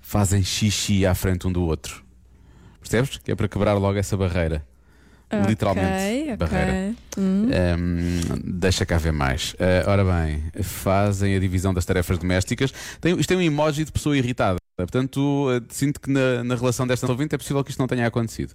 fazem 0.00 0.42
xixi 0.42 1.04
à 1.06 1.14
frente 1.14 1.46
um 1.46 1.52
do 1.52 1.62
outro. 1.62 2.02
Percebes? 2.80 3.18
Que 3.18 3.32
é 3.32 3.34
para 3.34 3.48
quebrar 3.48 3.74
logo 3.74 3.98
essa 3.98 4.16
barreira. 4.16 4.64
Literalmente. 5.48 5.86
Ok, 5.86 6.22
ok. 6.22 6.36
Barreira. 6.36 6.94
Hum. 7.16 7.50
Um, 7.78 8.20
deixa 8.44 8.84
cá 8.84 8.98
ver 8.98 9.12
mais. 9.12 9.54
Uh, 9.54 9.88
ora 9.88 10.04
bem, 10.04 10.44
fazem 10.62 11.34
a 11.34 11.38
divisão 11.38 11.72
das 11.72 11.84
tarefas 11.84 12.18
domésticas. 12.18 12.72
Tem, 13.00 13.18
isto 13.18 13.28
tem 13.28 13.36
um 13.36 13.42
emoji 13.42 13.84
de 13.84 13.92
pessoa 13.92 14.16
irritada. 14.16 14.56
Portanto, 14.76 15.48
uh, 15.48 15.62
sinto 15.68 16.00
que 16.00 16.10
na, 16.10 16.42
na 16.42 16.54
relação 16.54 16.86
desta 16.86 17.06
ouvinte 17.10 17.34
é 17.34 17.38
possível 17.38 17.62
que 17.62 17.70
isto 17.70 17.78
não 17.78 17.86
tenha 17.86 18.06
acontecido. 18.06 18.52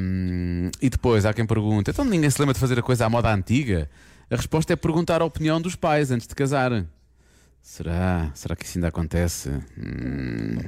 Um, 0.00 0.70
e 0.80 0.90
depois 0.90 1.24
há 1.24 1.32
quem 1.32 1.46
pergunte: 1.46 1.90
então 1.90 2.04
ninguém 2.04 2.30
se 2.30 2.40
lembra 2.40 2.54
de 2.54 2.60
fazer 2.60 2.78
a 2.78 2.82
coisa 2.82 3.06
à 3.06 3.10
moda 3.10 3.32
antiga? 3.32 3.88
A 4.30 4.36
resposta 4.36 4.72
é 4.72 4.76
perguntar 4.76 5.22
a 5.22 5.24
opinião 5.24 5.60
dos 5.60 5.76
pais 5.76 6.10
antes 6.10 6.26
de 6.26 6.34
casar. 6.34 6.84
Será? 7.62 8.30
Será 8.34 8.54
que 8.54 8.64
isso 8.64 8.78
ainda 8.78 8.88
acontece? 8.88 9.50
Hum. 9.78 10.58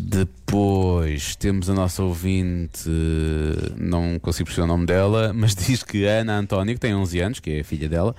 Depois 0.00 1.34
temos 1.36 1.70
a 1.70 1.74
nossa 1.74 2.02
ouvinte, 2.02 2.88
não 3.76 4.18
consigo 4.18 4.46
perceber 4.46 4.64
o 4.64 4.66
nome 4.68 4.86
dela, 4.86 5.32
mas 5.34 5.54
diz 5.54 5.82
que 5.82 6.04
Ana 6.04 6.36
Antónia, 6.38 6.74
que 6.74 6.80
tem 6.80 6.94
11 6.94 7.20
anos, 7.20 7.40
que 7.40 7.50
é 7.50 7.60
a 7.60 7.64
filha 7.64 7.88
dela, 7.88 8.14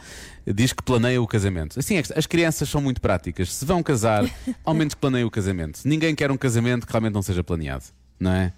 diz 0.48 0.74
que 0.74 0.82
planeia 0.82 1.22
o 1.22 1.28
casamento. 1.28 1.78
Assim, 1.80 1.98
é 1.98 2.04
as 2.16 2.26
crianças 2.26 2.68
são 2.70 2.82
muito 2.82 3.00
práticas. 3.00 3.54
Se 3.54 3.66
vão 3.66 3.84
casar, 3.84 4.24
ao 4.66 4.74
menos 4.74 4.94
que 4.94 5.00
planeiem 5.02 5.26
o 5.26 5.32
casamento. 5.32 5.82
Ninguém 5.86 6.16
quer 6.16 6.32
um 6.32 6.38
casamento 6.38 6.88
que 6.88 6.92
realmente 6.94 7.14
não 7.14 7.22
seja 7.22 7.44
planeado, 7.44 7.86
não 8.20 8.32
é? 8.32 8.54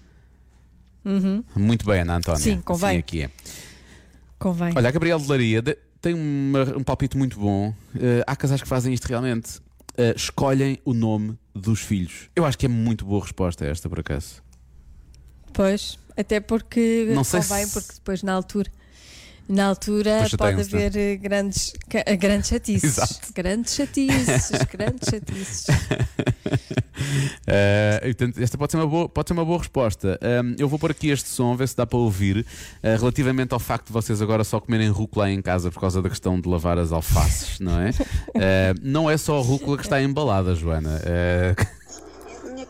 Muito 1.56 1.84
bem, 1.84 2.00
Ana 2.00 2.16
Antónia. 2.16 2.40
Sim, 2.40 2.60
convém. 2.60 2.90
Assim 2.90 2.98
aqui 2.98 3.22
é. 3.22 3.30
Convém. 4.38 4.72
Olha, 4.76 4.88
a 4.88 4.92
Gabriel 4.92 5.18
de 5.18 5.28
Laria 5.28 5.62
tem 6.00 6.14
uma- 6.14 6.76
um 6.76 6.82
palpite 6.82 7.16
muito 7.16 7.38
bom. 7.38 7.74
Eh, 7.96 8.22
há 8.26 8.34
casais 8.36 8.62
que 8.62 8.68
fazem 8.68 8.92
isto 8.94 9.06
realmente. 9.06 9.60
Eh, 9.96 10.14
escolhem 10.16 10.78
o 10.84 10.94
nome 10.94 11.38
dos 11.54 11.80
filhos. 11.80 12.30
Eu 12.34 12.44
acho 12.44 12.56
que 12.58 12.66
é 12.66 12.68
muito 12.68 13.04
boa 13.04 13.20
resposta 13.22 13.64
esta, 13.66 13.88
por 13.88 14.00
acaso. 14.00 14.42
Pois, 15.52 15.98
até 16.16 16.40
porque 16.40 17.08
Não 17.14 17.22
sei 17.24 17.40
convém, 17.40 17.66
se- 17.66 17.72
porque 17.72 17.92
depois 17.94 18.22
na 18.22 18.32
altura. 18.32 18.70
Na 19.48 19.66
altura 19.66 20.18
pode 20.20 20.30
chateiam-se, 20.30 20.74
haver 20.76 20.96
eh, 20.96 21.16
grandes, 21.16 21.72
eh, 21.90 22.16
grandes 22.16 22.48
chatices. 22.50 22.84
Exato. 22.98 23.32
Grandes 23.34 23.74
chatices, 23.74 24.50
grandes 24.70 25.08
chatices. 25.10 25.66
E, 28.02 28.14
portanto, 28.14 28.42
esta 28.42 28.58
pode 28.58 28.72
ser 28.72 28.78
uma 28.78 28.86
boa, 28.86 29.08
pode 29.08 29.28
ser 29.28 29.32
uma 29.34 29.44
boa 29.44 29.58
resposta. 29.58 30.18
Ahm, 30.22 30.54
eu 30.58 30.68
vou 30.68 30.78
pôr 30.78 30.90
aqui 30.90 31.10
este 31.10 31.28
som, 31.28 31.54
ver 31.54 31.68
se 31.68 31.76
dá 31.76 31.86
para 31.86 31.98
ouvir, 31.98 32.44
eh, 32.82 32.96
relativamente 32.96 33.52
ao 33.52 33.60
facto 33.60 33.86
de 33.88 33.92
vocês 33.92 34.20
agora 34.20 34.42
só 34.44 34.58
comerem 34.58 34.88
rúcula 34.88 35.30
em 35.30 35.40
casa 35.40 35.70
por 35.70 35.80
causa 35.80 36.02
da 36.02 36.08
questão 36.08 36.40
de 36.40 36.48
lavar 36.48 36.78
as 36.78 36.90
alfaces, 36.92 37.60
não 37.60 37.80
é? 37.80 37.90
Eh, 38.34 38.74
não 38.82 39.10
é 39.10 39.16
só 39.16 39.38
a 39.38 39.42
rúcula 39.42 39.76
que 39.76 39.84
está 39.84 40.02
embalada, 40.02 40.54
Joana. 40.54 41.00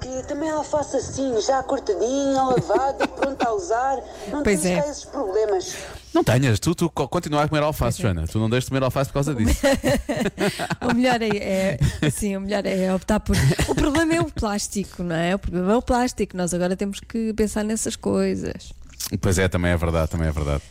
Querida, 0.02 0.22
também 0.24 0.48
ela 0.48 0.64
faça 0.64 0.96
assim, 0.98 1.40
já 1.40 1.62
cortadinha, 1.62 2.42
lavada, 2.42 3.06
pronta 3.08 3.48
a 3.48 3.54
usar. 3.54 3.96
Não 4.30 4.42
Pois 4.42 4.60
tens 4.60 4.78
é. 4.84 4.90
esses 4.90 5.04
problemas. 5.04 5.74
não 6.12 6.24
tenhas, 6.24 6.58
tu, 6.58 6.74
tu 6.74 6.90
co- 6.90 7.06
continua 7.08 7.44
a 7.44 7.48
comer 7.48 7.62
alface, 7.62 8.02
Joana. 8.02 8.26
Tu 8.26 8.38
não 8.38 8.50
deixes 8.50 8.64
de 8.64 8.70
comer 8.70 8.82
alface 8.82 9.08
por 9.10 9.14
causa 9.14 9.34
disso. 9.34 9.60
O 10.90 10.94
melhor 10.94 11.22
é, 11.22 11.78
é 12.02 12.10
sim, 12.10 12.36
o 12.36 12.40
melhor 12.40 12.66
é 12.66 12.92
optar 12.94 13.20
por. 13.20 13.36
O 13.68 13.74
problema 13.74 14.14
é 14.14 14.20
o 14.20 14.24
plástico, 14.30 15.02
não 15.02 15.14
é? 15.16 15.34
O 15.34 15.38
problema 15.38 15.72
é 15.72 15.76
o 15.76 15.82
plástico. 15.82 16.36
Nós 16.36 16.52
agora 16.52 16.76
temos 16.76 17.00
que 17.00 17.32
pensar 17.34 17.64
nessas 17.64 17.96
coisas. 17.96 18.72
Pois 19.20 19.38
é, 19.38 19.46
também 19.46 19.70
é 19.70 19.76
verdade, 19.76 20.10
também 20.10 20.26
é 20.28 20.32
verdade. 20.32 20.62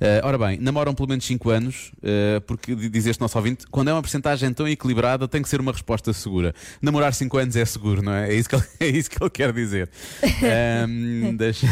Eh, 0.00 0.20
ora 0.22 0.38
bem, 0.38 0.56
namoram 0.58 0.94
pelo 0.94 1.08
menos 1.08 1.26
5 1.26 1.50
anos, 1.50 1.90
eh, 2.02 2.40
porque 2.46 2.74
di- 2.74 2.88
diz 2.88 3.06
este 3.06 3.20
nosso 3.20 3.36
ouvinte, 3.36 3.66
quando 3.70 3.88
é 3.88 3.92
uma 3.92 4.00
porcentagem 4.00 4.52
tão 4.52 4.68
equilibrada, 4.68 5.26
tem 5.26 5.42
que 5.42 5.48
ser 5.48 5.60
uma 5.60 5.72
resposta 5.72 6.12
segura. 6.12 6.54
Namorar 6.80 7.12
5 7.12 7.36
anos 7.38 7.56
é 7.56 7.64
seguro, 7.64 8.00
não 8.00 8.12
é? 8.12 8.30
É 8.30 8.34
isso 8.34 8.48
que 8.48 8.54
ele, 8.54 8.64
é 8.80 8.86
isso 8.86 9.10
que 9.10 9.20
ele 9.22 9.30
quer 9.30 9.52
dizer. 9.52 9.90
Ahm, 10.22 11.34
deixa, 11.38 11.66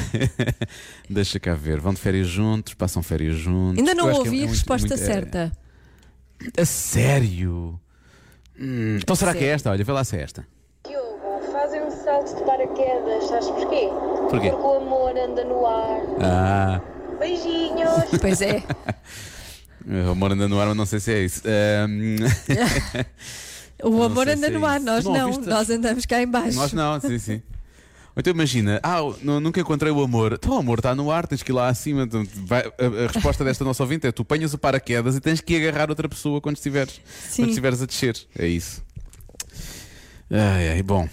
deixa 1.08 1.38
cá 1.38 1.54
ver. 1.54 1.80
Vão 1.80 1.94
de 1.94 2.00
férias 2.00 2.26
juntos, 2.26 2.74
passam 2.74 3.02
férias 3.02 3.36
juntos. 3.36 3.78
Ainda 3.78 3.94
não 3.94 4.06
que 4.06 4.10
é- 4.10 4.18
ouvi 4.18 4.28
é 4.28 4.42
a 4.42 4.46
muito- 4.46 4.50
resposta 4.50 4.88
muito- 4.88 5.02
é- 5.02 5.06
certa. 5.06 5.52
A 6.58 6.64
sério? 6.64 7.78
Hum, 8.58 8.98
então 9.00 9.14
será 9.14 9.34
que 9.34 9.44
é 9.44 9.48
esta? 9.48 9.70
Olha, 9.70 9.84
vê 9.84 9.92
lá 9.92 10.02
se 10.02 10.16
é 10.16 10.22
esta. 10.22 10.46
Diogo, 10.86 11.40
fazem 11.52 11.82
um 11.82 11.90
salto 11.90 12.34
de 12.36 12.44
paraquedas, 12.44 13.24
sabes 13.28 13.46
porquê? 13.48 13.88
Porquê? 14.30 14.50
Porque 14.50 14.62
o 14.66 14.76
amor 14.76 15.16
anda 15.16 15.44
no 15.44 15.66
ar. 15.66 16.00
Ah. 16.20 16.80
Beijinhos! 17.18 18.04
Pois 18.20 18.40
é. 18.42 18.62
O 20.06 20.10
amor 20.10 20.32
anda 20.32 20.48
no 20.48 20.58
ar, 20.60 20.66
mas 20.68 20.76
não 20.76 20.86
sei 20.86 20.98
se 21.00 21.12
é 21.12 21.20
isso. 21.24 21.42
Ahm, 21.46 22.16
O 23.82 23.90
Não 23.90 24.02
amor 24.04 24.28
anda 24.28 24.46
é 24.46 24.50
no 24.50 24.64
ar, 24.64 24.80
nós 24.80 25.04
Não 25.04 25.12
não, 25.12 25.30
nós 25.42 25.68
andamos 25.70 26.06
cá 26.06 26.20
em 26.22 26.26
baixo. 26.26 26.56
Nós 26.56 26.72
não, 26.72 26.98
sim, 27.00 27.18
sim. 27.18 27.42
Ou 28.16 28.20
Então 28.20 28.32
imagina, 28.32 28.80
ah, 28.82 29.00
nu- 29.22 29.38
nunca 29.38 29.60
encontrei 29.60 29.92
o 29.92 30.02
amor. 30.02 30.32
Então 30.32 30.54
o 30.54 30.58
amor 30.58 30.78
está 30.78 30.94
no 30.94 31.10
ar, 31.10 31.26
tens 31.26 31.42
que 31.42 31.52
ir 31.52 31.54
lá 31.54 31.68
acima. 31.68 32.08
Vai- 32.46 32.64
a, 32.64 33.04
a 33.04 33.12
resposta 33.12 33.44
desta 33.44 33.62
nossa 33.64 33.82
ouvinte 33.82 34.06
é: 34.06 34.12
tu 34.12 34.22
apanhas 34.22 34.54
o 34.54 34.58
paraquedas 34.58 35.14
e 35.14 35.20
tens 35.20 35.40
que 35.42 35.54
agarrar 35.56 35.90
outra 35.90 36.08
pessoa 36.08 36.40
quando 36.40 36.56
estiveres, 36.56 36.98
Sim. 37.28 37.42
quando 37.42 37.48
estiveres 37.50 37.82
a 37.82 37.86
descer. 37.86 38.16
É 38.38 38.46
isso. 38.46 38.82
Ai, 40.30 40.70
ai, 40.70 40.82
bom. 40.82 41.06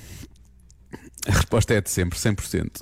A 1.28 1.32
resposta 1.32 1.74
é 1.74 1.82
de 1.82 1.90
sempre, 1.90 2.18
100%. 2.18 2.82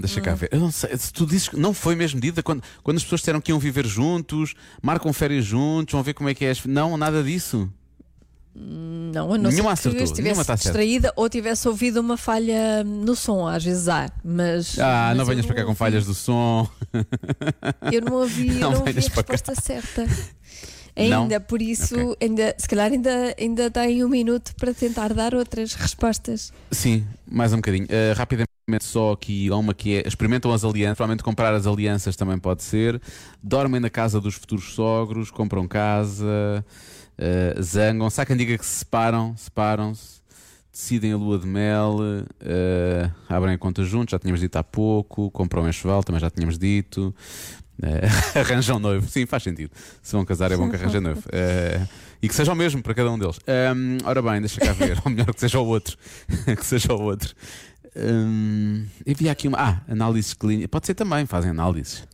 Deixa 0.00 0.20
cá 0.20 0.34
ver. 0.34 0.48
Eu 0.52 0.60
não 0.60 0.70
sei, 0.70 0.96
se 0.96 1.12
tu 1.12 1.26
dizes 1.26 1.48
que 1.48 1.56
não 1.58 1.74
foi 1.74 1.94
mesmo 1.96 2.16
medida 2.20 2.42
quando, 2.42 2.62
quando 2.82 2.96
as 2.98 3.02
pessoas 3.02 3.20
disseram 3.22 3.40
que 3.40 3.50
iam 3.50 3.58
viver 3.58 3.86
juntos, 3.86 4.54
marcam 4.80 5.12
férias 5.12 5.44
juntos, 5.44 5.92
vão 5.92 6.02
ver 6.02 6.14
como 6.14 6.28
é 6.28 6.34
que 6.34 6.44
é. 6.44 6.50
as- 6.50 6.64
Não, 6.64 6.96
nada 6.96 7.22
disso. 7.22 7.68
Não, 8.54 9.32
a 9.32 9.38
não 9.38 9.50
Nenhuma 9.50 9.74
ser 9.74 9.88
que 9.90 9.96
acertou, 9.96 10.04
estivesse 10.04 10.44
certa. 10.44 10.54
distraída 10.62 11.12
ou 11.16 11.26
tivesse 11.28 11.66
ouvido 11.66 12.00
uma 12.00 12.18
falha 12.18 12.84
no 12.84 13.16
som, 13.16 13.46
às 13.48 13.64
vezes 13.64 13.88
há, 13.88 14.10
mas. 14.22 14.78
Ah, 14.78 15.06
mas 15.08 15.16
não 15.18 15.24
venhas 15.24 15.46
para 15.46 15.54
cá 15.56 15.64
com 15.64 15.74
falhas 15.74 16.04
do 16.04 16.12
som. 16.14 16.68
Eu 17.90 18.02
não 18.02 18.12
ouvi, 18.18 18.48
eu 18.60 18.60
Não 18.60 18.70
não 18.72 18.78
ouvi 18.80 18.90
a 18.90 18.94
cá. 18.94 19.00
resposta 19.00 19.54
certa. 19.54 20.06
Não? 20.94 21.22
Ainda, 21.22 21.40
por 21.40 21.62
isso, 21.62 21.94
Ok. 21.98 22.16
ainda, 22.20 22.54
se 22.58 22.68
calhar 22.68 22.92
ainda, 22.92 23.34
ainda 23.40 23.70
tem 23.70 24.04
um 24.04 24.08
minuto 24.10 24.54
para 24.56 24.74
tentar 24.74 25.14
dar 25.14 25.34
outras 25.34 25.72
respostas. 25.72 26.52
Sim, 26.70 27.06
mais 27.26 27.50
um 27.54 27.56
bocadinho. 27.56 27.86
Uh, 27.86 28.12
rapidamente, 28.14 28.50
só 28.80 29.12
aqui 29.12 29.48
há 29.50 29.56
uma 29.56 29.74
que 29.74 29.96
é: 29.96 30.06
experimentam 30.06 30.52
as 30.52 30.64
alianças. 30.64 30.96
Provavelmente 30.96 31.22
comprar 31.22 31.54
as 31.54 31.66
alianças 31.66 32.16
também 32.16 32.38
pode 32.38 32.62
ser. 32.62 33.00
Dormem 33.42 33.80
na 33.80 33.90
casa 33.90 34.20
dos 34.20 34.34
futuros 34.34 34.72
sogros, 34.74 35.30
compram 35.30 35.66
casa, 35.66 36.64
uh, 37.18 37.62
zangam. 37.62 38.08
Se 38.10 38.20
há 38.20 38.26
quem 38.26 38.36
diga 38.36 38.56
que 38.56 38.64
se 38.64 38.78
separam, 38.78 39.34
separam-se, 39.36 40.20
decidem 40.72 41.12
a 41.12 41.16
lua 41.16 41.38
de 41.38 41.46
mel, 41.46 41.96
uh, 41.98 43.12
abrem 43.28 43.54
a 43.54 43.58
conta 43.58 43.84
juntos, 43.84 44.12
já 44.12 44.18
tínhamos 44.18 44.40
dito 44.40 44.56
há 44.56 44.62
pouco. 44.62 45.30
Compram 45.30 45.68
enxoval, 45.68 46.02
também 46.02 46.20
já 46.20 46.30
tínhamos 46.30 46.58
dito. 46.58 47.14
Uh, 47.82 48.38
arranjam 48.38 48.78
noivo, 48.78 49.08
sim, 49.08 49.26
faz 49.26 49.42
sentido. 49.42 49.70
Se 50.02 50.12
vão 50.12 50.24
casar, 50.24 50.52
é 50.52 50.56
bom 50.56 50.70
que 50.70 50.76
arranjem 50.76 51.00
noivo. 51.00 51.20
Uh, 51.20 52.12
e 52.22 52.28
que 52.28 52.34
seja 52.36 52.52
o 52.52 52.54
mesmo 52.54 52.80
para 52.80 52.94
cada 52.94 53.10
um 53.10 53.18
deles. 53.18 53.40
Um, 53.48 53.98
ora 54.04 54.22
bem, 54.22 54.40
deixa 54.40 54.60
cá 54.60 54.72
ver. 54.72 54.96
Ou 55.04 55.10
melhor, 55.10 55.34
que 55.34 55.40
seja 55.40 55.58
o 55.58 55.66
outro. 55.66 55.98
que 56.56 56.64
seja 56.64 56.92
o 56.92 57.02
outro. 57.02 57.34
Um, 57.94 58.86
havia 59.08 59.32
aqui 59.32 59.48
uma. 59.48 59.58
Ah, 59.58 59.80
análises 59.88 60.34
clínicas. 60.34 60.70
Pode 60.70 60.86
ser 60.86 60.94
também, 60.94 61.26
fazem 61.26 61.50
análises. 61.50 62.04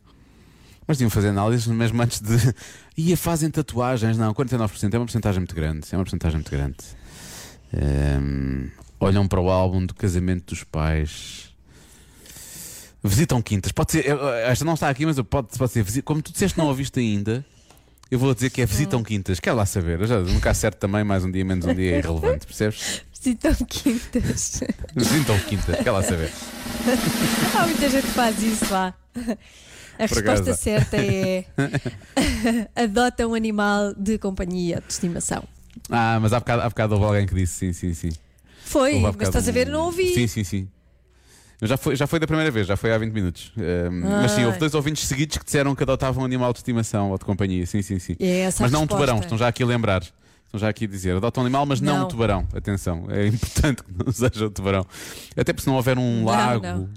Mas 0.85 0.97
deviam 0.97 1.09
fazer 1.09 1.29
análises 1.29 1.67
mesmo 1.67 2.01
antes 2.01 2.19
de. 2.19 2.35
Ia, 2.97 3.15
fazem 3.15 3.49
tatuagens. 3.49 4.17
Não, 4.17 4.33
49% 4.33 4.93
é 4.93 4.97
uma 4.97 5.05
porcentagem 5.05 5.39
muito 5.39 5.55
grande. 5.55 5.87
É 5.91 5.95
uma 5.95 6.03
porcentagem 6.03 6.37
muito 6.37 6.51
grande. 6.51 6.77
Um, 7.73 8.69
olham 8.99 9.27
para 9.27 9.39
o 9.39 9.49
álbum 9.49 9.85
do 9.85 9.93
casamento 9.93 10.53
dos 10.53 10.63
pais. 10.63 11.53
Visitam 13.01 13.41
quintas. 13.41 13.71
Pode 13.71 13.93
ser. 13.93 14.05
Esta 14.45 14.65
não 14.65 14.73
está 14.73 14.89
aqui, 14.89 15.05
mas 15.05 15.19
pode, 15.21 15.57
pode 15.57 15.71
ser. 15.71 16.01
Como 16.01 16.21
tu 16.21 16.33
disseste 16.33 16.57
não 16.57 16.65
ouviste 16.67 16.99
ainda, 16.99 17.45
eu 18.11 18.19
vou 18.19 18.33
dizer 18.33 18.49
que 18.49 18.61
é 18.61 18.65
visitam 18.65 19.01
quintas. 19.01 19.39
Quer 19.39 19.53
lá 19.53 19.65
saber. 19.65 20.01
Eu 20.01 20.07
já 20.07 20.19
nunca 20.19 20.49
acerto 20.49 20.79
também, 20.79 21.03
mais 21.03 21.23
um 21.23 21.31
dia, 21.31 21.45
menos 21.45 21.65
um 21.65 21.73
dia 21.73 21.95
é 21.95 21.99
irrelevante, 21.99 22.45
percebes? 22.45 23.05
Visitam 23.21 23.53
quintas. 23.67 24.61
Visitam 24.95 25.39
quintas. 25.39 25.75
Quer 25.83 25.91
lá 25.91 26.01
saber. 26.01 26.31
Há 27.57 27.65
muita 27.65 27.89
gente 27.89 28.05
que 28.05 28.13
faz 28.13 28.41
isso 28.41 28.71
lá. 28.71 28.93
A 29.15 30.07
Por 30.07 30.15
resposta 30.17 30.31
acaso. 30.43 30.57
certa 30.57 30.95
é 30.97 31.43
adota 32.75 33.27
um 33.27 33.33
animal 33.33 33.93
de 33.95 34.17
companhia 34.17 34.81
de 34.85 34.93
estimação. 34.93 35.43
Ah, 35.89 36.17
mas 36.21 36.31
há 36.31 36.39
bocado, 36.39 36.61
há 36.61 36.69
bocado 36.69 36.93
houve 36.93 37.05
alguém 37.05 37.25
que 37.27 37.35
disse 37.35 37.53
sim, 37.53 37.73
sim, 37.73 37.93
sim. 37.93 38.09
Foi, 38.63 38.93
Houve 38.95 39.17
mas 39.17 39.27
estás 39.27 39.47
a 39.49 39.51
ver, 39.51 39.67
não 39.67 39.85
ouvi. 39.87 40.13
Sim, 40.13 40.27
sim, 40.27 40.43
sim. 40.43 40.69
Já, 41.61 41.75
foi, 41.75 41.95
já 41.97 42.07
foi 42.07 42.19
da 42.19 42.27
primeira 42.27 42.49
vez, 42.49 42.65
já 42.67 42.77
foi 42.77 42.93
há 42.93 42.97
20 42.97 43.11
minutos. 43.11 43.51
Um, 43.57 44.21
Mas 44.21 44.31
sim, 44.31 44.45
houve 44.45 44.57
dois 44.59 44.73
ouvintes 44.73 45.05
seguidos 45.05 45.37
que 45.37 45.43
disseram 45.43 45.75
que 45.75 45.83
adotavam 45.83 46.23
um 46.23 46.25
animal 46.25 46.53
de 46.53 46.59
estimação 46.59 47.11
ou 47.11 47.17
de 47.17 47.25
companhia. 47.25 47.65
Sim, 47.65 47.81
sim, 47.81 47.99
sim. 47.99 48.15
É 48.19 48.47
mas 48.59 48.71
não 48.71 48.83
um 48.83 48.87
tubarão, 48.87 49.19
estão 49.19 49.37
já 49.37 49.49
aqui 49.49 49.63
a 49.63 49.65
lembrar. 49.65 50.01
Estão 50.49 50.59
já 50.59 50.69
aqui 50.69 50.85
a 50.85 50.87
dizer, 50.87 51.15
adota 51.15 51.39
um 51.39 51.43
animal, 51.43 51.63
mas 51.67 51.79
não, 51.79 51.95
Não. 51.99 52.05
um 52.05 52.07
tubarão. 52.07 52.47
Atenção, 52.55 53.05
é 53.09 53.27
importante 53.27 53.83
que 53.83 53.91
não 54.03 54.11
seja 54.11 54.47
um 54.47 54.49
tubarão. 54.49 54.83
Até 55.37 55.53
porque 55.53 55.61
se 55.61 55.67
não 55.67 55.75
houver 55.75 55.95
um 55.99 56.19
Não, 56.21 56.25
lago. 56.25 56.63
não. 56.65 56.89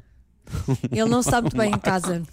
Ele 0.90 1.04
não 1.10 1.22
sabe 1.22 1.42
muito 1.42 1.56
bem 1.56 1.70
em 1.70 1.78
casa. 1.78 2.22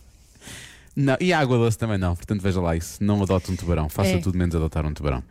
Não, 0.95 1.15
e 1.21 1.31
a 1.31 1.39
água 1.39 1.57
doce 1.57 1.77
também 1.77 1.97
não. 1.97 2.13
Portanto, 2.13 2.41
veja 2.41 2.59
lá 2.59 2.75
isso. 2.75 3.01
Não 3.01 3.21
adote 3.23 3.49
um 3.49 3.55
tubarão. 3.55 3.87
Faça 3.87 4.09
É. 4.09 4.17
tudo 4.17 4.37
menos 4.37 4.53
adotar 4.53 4.85
um 4.85 4.93
tubarão. 4.93 5.23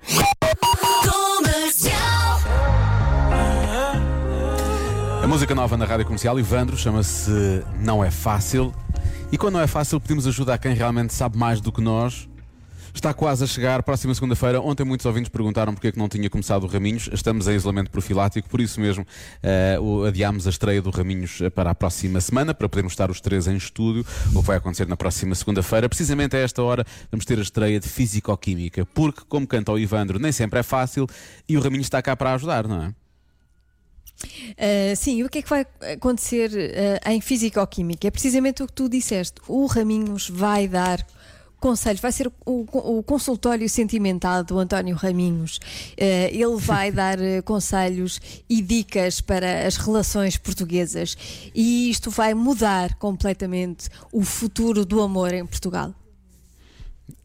A 5.22 5.26
música 5.26 5.54
nova 5.54 5.76
na 5.76 5.84
rádio 5.84 6.04
comercial, 6.06 6.38
Ivandro, 6.38 6.76
chama-se 6.76 7.62
Não 7.80 8.02
é 8.04 8.10
Fácil. 8.10 8.72
E 9.30 9.36
quando 9.36 9.54
não 9.54 9.60
é 9.60 9.66
fácil, 9.66 10.00
pedimos 10.00 10.26
ajuda 10.26 10.54
a 10.54 10.58
quem 10.58 10.72
realmente 10.74 11.12
sabe 11.12 11.36
mais 11.36 11.60
do 11.60 11.70
que 11.70 11.80
nós. 11.82 12.27
Está 12.98 13.14
quase 13.14 13.44
a 13.44 13.46
chegar, 13.46 13.80
próxima 13.84 14.12
segunda-feira. 14.12 14.60
Ontem 14.60 14.82
muitos 14.82 15.06
ouvintes 15.06 15.28
perguntaram 15.28 15.72
porque 15.72 15.86
é 15.86 15.92
que 15.92 15.98
não 15.98 16.08
tinha 16.08 16.28
começado 16.28 16.64
o 16.64 16.66
Raminhos. 16.66 17.08
Estamos 17.12 17.46
em 17.46 17.54
isolamento 17.54 17.92
profilático, 17.92 18.48
por 18.48 18.60
isso 18.60 18.80
mesmo 18.80 19.06
eh, 19.40 19.78
o- 19.80 20.02
adiámos 20.04 20.48
a 20.48 20.50
estreia 20.50 20.82
do 20.82 20.90
Raminhos 20.90 21.40
eh, 21.40 21.48
para 21.48 21.70
a 21.70 21.74
próxima 21.76 22.20
semana, 22.20 22.52
para 22.52 22.68
podermos 22.68 22.94
estar 22.94 23.08
os 23.08 23.20
três 23.20 23.46
em 23.46 23.56
estúdio, 23.56 24.04
o 24.34 24.40
que 24.40 24.46
vai 24.48 24.56
acontecer 24.56 24.88
na 24.88 24.96
próxima 24.96 25.32
segunda-feira. 25.36 25.88
Precisamente 25.88 26.34
a 26.36 26.40
esta 26.40 26.60
hora 26.60 26.84
vamos 27.08 27.24
ter 27.24 27.38
a 27.38 27.42
estreia 27.42 27.78
de 27.78 27.88
Físico-Química, 27.88 28.84
porque, 28.86 29.20
como 29.28 29.46
canta 29.46 29.70
o 29.70 29.78
Ivandro, 29.78 30.18
nem 30.18 30.32
sempre 30.32 30.58
é 30.58 30.64
fácil 30.64 31.06
e 31.48 31.56
o 31.56 31.60
Raminhos 31.60 31.86
está 31.86 32.02
cá 32.02 32.16
para 32.16 32.34
ajudar, 32.34 32.66
não 32.66 32.82
é? 32.82 32.88
Uh, 34.18 34.96
sim, 34.96 35.22
o 35.22 35.28
que 35.28 35.38
é 35.38 35.42
que 35.42 35.48
vai 35.48 35.64
acontecer 35.92 36.50
uh, 36.50 37.08
em 37.10 37.20
Físico-Química? 37.20 38.08
É 38.08 38.10
precisamente 38.10 38.60
o 38.60 38.66
que 38.66 38.72
tu 38.72 38.88
disseste. 38.88 39.40
O 39.46 39.66
Raminhos 39.66 40.28
vai 40.28 40.66
dar 40.66 41.06
conselhos, 41.58 42.00
vai 42.00 42.12
ser 42.12 42.30
o, 42.44 42.98
o 42.98 43.02
consultório 43.02 43.68
sentimental 43.68 44.44
do 44.44 44.58
António 44.58 44.96
Raminhos. 44.96 45.56
Uh, 45.56 46.28
ele 46.30 46.56
vai 46.58 46.90
dar 46.92 47.18
uh, 47.18 47.42
conselhos 47.44 48.20
e 48.48 48.62
dicas 48.62 49.20
para 49.20 49.66
as 49.66 49.76
relações 49.76 50.36
portuguesas 50.36 51.16
e 51.54 51.90
isto 51.90 52.10
vai 52.10 52.34
mudar 52.34 52.94
completamente 52.94 53.88
o 54.12 54.22
futuro 54.22 54.84
do 54.84 55.00
amor 55.00 55.32
em 55.34 55.44
Portugal. 55.44 55.94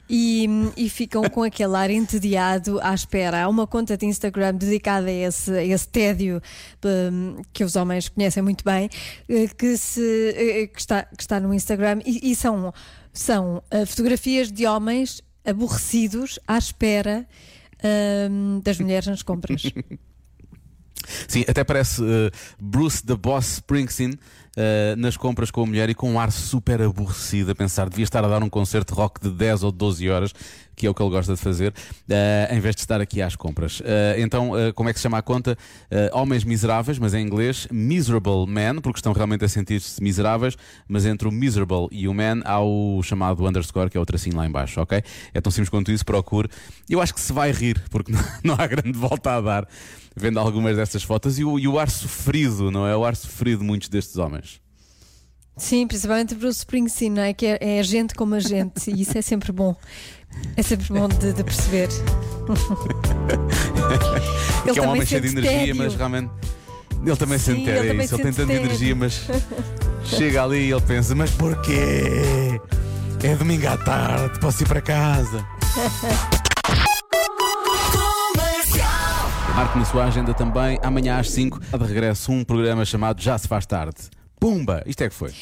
e, 0.09 0.46
e 0.76 0.88
ficam 0.88 1.22
com 1.28 1.42
aquele 1.42 1.76
ar 1.76 1.90
entediado 1.90 2.78
à 2.83 2.94
espera. 2.94 3.42
Há 3.42 3.48
uma 3.48 3.66
conta 3.66 3.96
de 3.96 4.06
Instagram 4.06 4.54
dedicada 4.54 5.09
a 5.09 5.12
esse, 5.12 5.50
a 5.52 5.64
esse 5.64 5.88
tédio 5.88 6.40
hum, 6.85 7.42
que 7.52 7.64
os 7.64 7.76
homens 7.76 8.09
conhecem 8.09 8.42
muito 8.42 8.64
bem, 8.64 8.88
eh, 9.28 9.48
que, 9.48 9.76
se, 9.76 10.35
eh, 10.37 10.66
que, 10.66 10.80
está, 10.80 11.04
que 11.04 11.22
está 11.22 11.40
no 11.40 11.54
Instagram 11.54 12.00
e, 12.04 12.30
e 12.30 12.35
são, 12.35 12.72
são 13.12 13.62
fotografias 13.87 14.50
de 14.52 14.66
homens 14.66 15.22
aborrecidos 15.44 16.38
à 16.46 16.59
espera 16.59 17.26
hum, 18.30 18.61
das 18.62 18.78
mulheres 18.78 19.06
nas 19.06 19.22
compras. 19.22 19.62
Sim, 21.28 21.44
até 21.48 21.64
parece 21.64 22.02
eh, 22.02 22.30
Bruce 22.60 23.02
the 23.04 23.16
Boss 23.16 23.54
Springsteen 23.54 24.18
eh, 24.56 24.94
nas 24.96 25.16
compras 25.16 25.50
com 25.50 25.62
a 25.62 25.66
mulher 25.66 25.88
e 25.88 25.94
com 25.94 26.10
um 26.12 26.20
ar 26.20 26.32
super 26.32 26.82
aborrecido 26.82 27.52
a 27.52 27.54
pensar 27.54 27.88
devia 27.88 28.04
estar 28.04 28.24
a 28.24 28.28
dar 28.28 28.42
um 28.42 28.48
concerto 28.48 28.94
de 28.94 29.00
rock 29.00 29.20
de 29.20 29.30
10 29.30 29.62
ou 29.62 29.72
12 29.72 30.10
horas, 30.10 30.32
que 30.80 30.86
é 30.86 30.90
o 30.90 30.94
que 30.94 31.02
ele 31.02 31.10
gosta 31.10 31.34
de 31.34 31.40
fazer, 31.40 31.74
eh, 32.08 32.48
em 32.50 32.58
vez 32.58 32.74
de 32.74 32.80
estar 32.80 33.02
aqui 33.02 33.20
às 33.20 33.36
compras. 33.36 33.82
Eh, 33.84 34.16
então, 34.18 34.58
eh, 34.58 34.72
como 34.72 34.88
é 34.88 34.94
que 34.94 34.98
se 34.98 35.02
chama 35.02 35.18
a 35.18 35.22
conta? 35.22 35.56
Homens 36.12 36.42
Miseráveis, 36.42 36.98
mas 36.98 37.12
em 37.12 37.22
inglês 37.22 37.68
Miserable 37.70 38.46
Men, 38.48 38.80
porque 38.80 38.98
estão 38.98 39.12
realmente 39.12 39.44
a 39.44 39.48
sentir-se 39.48 40.02
miseráveis, 40.02 40.56
mas 40.88 41.04
entre 41.04 41.28
o 41.28 41.32
miserable 41.32 41.88
e 41.90 42.08
o 42.08 42.14
man 42.14 42.40
há 42.44 42.60
o 42.60 43.02
chamado 43.02 43.46
underscore, 43.46 43.90
que 43.90 43.98
é 43.98 44.00
o 44.00 44.06
tracinho 44.06 44.36
lá 44.36 44.46
em 44.46 44.50
baixo, 44.50 44.80
ok? 44.80 45.02
É 45.34 45.40
tão 45.40 45.50
simples 45.50 45.68
quanto 45.68 45.92
isso, 45.92 46.04
procure. 46.04 46.48
Eu 46.88 47.02
acho 47.02 47.12
que 47.12 47.20
se 47.20 47.32
vai 47.32 47.52
rir, 47.52 47.82
porque 47.90 48.12
não, 48.42 48.54
há 48.54 48.66
grande 48.66 48.96
volta 48.96 49.36
a 49.36 49.40
dar 49.40 49.68
vendo 50.16 50.38
algumas 50.38 50.76
destas 50.76 51.02
fotos 51.02 51.38
e 51.38 51.44
o, 51.44 51.58
e 51.58 51.68
o 51.68 51.78
ar 51.78 51.90
sofrido, 51.90 52.70
não 52.70 52.86
é? 52.86 52.96
O 52.96 53.04
ar 53.04 53.14
sofrido 53.14 53.58
de 53.58 53.64
muitos 53.64 53.88
destes 53.88 54.16
homens. 54.16 54.60
Sim, 55.60 55.86
principalmente 55.86 56.34
Bruce 56.34 56.60
Springsteen, 56.60 57.10
não 57.10 57.22
é? 57.22 57.34
Que 57.34 57.46
é, 57.46 57.78
é 57.78 57.82
gente 57.82 58.14
como 58.14 58.34
a 58.34 58.40
gente 58.40 58.90
e 58.90 59.02
isso 59.02 59.16
é 59.16 59.22
sempre 59.22 59.52
bom. 59.52 59.76
É 60.56 60.62
sempre 60.62 60.86
bom 60.88 61.08
de, 61.08 61.32
de 61.32 61.44
perceber. 61.44 61.88
Ele 64.64 64.64
que 64.64 64.68
é 64.68 64.72
um 64.72 64.74
também 64.74 64.88
homem 64.90 65.06
cheio 65.06 65.20
de 65.20 65.28
sente 65.28 65.38
energia, 65.40 65.58
tédio. 65.66 65.76
mas 65.76 65.94
realmente. 65.94 66.30
Ele 67.04 67.16
também 67.16 67.38
Sim, 67.38 67.44
sente 67.44 67.60
ele 67.62 67.70
é 67.70 67.88
também 67.88 68.04
isso. 68.04 68.14
Ele 68.14 68.22
sente 68.24 68.36
tem 68.36 68.46
tanta 68.46 68.52
energia, 68.52 68.96
mas 68.96 69.22
chega 70.04 70.42
ali 70.44 70.68
e 70.68 70.72
ele 70.72 70.80
pensa: 70.82 71.14
Mas 71.14 71.30
porquê? 71.30 72.60
É 73.22 73.36
domingo 73.36 73.68
à 73.68 73.76
tarde, 73.76 74.38
posso 74.40 74.62
ir 74.62 74.66
para 74.66 74.80
casa. 74.80 75.46
Marque 79.54 79.78
na 79.78 79.84
sua 79.84 80.04
agenda 80.04 80.32
também, 80.32 80.78
amanhã 80.82 81.18
às 81.18 81.30
5, 81.30 81.60
de 81.60 81.84
regresso, 81.84 82.32
um 82.32 82.42
programa 82.42 82.84
chamado 82.84 83.20
Já 83.20 83.36
Se 83.36 83.46
Faz 83.46 83.66
Tarde. 83.66 84.08
Pumba! 84.38 84.82
Isto 84.86 85.02
é 85.04 85.08
que 85.08 85.14
foi. 85.14 85.32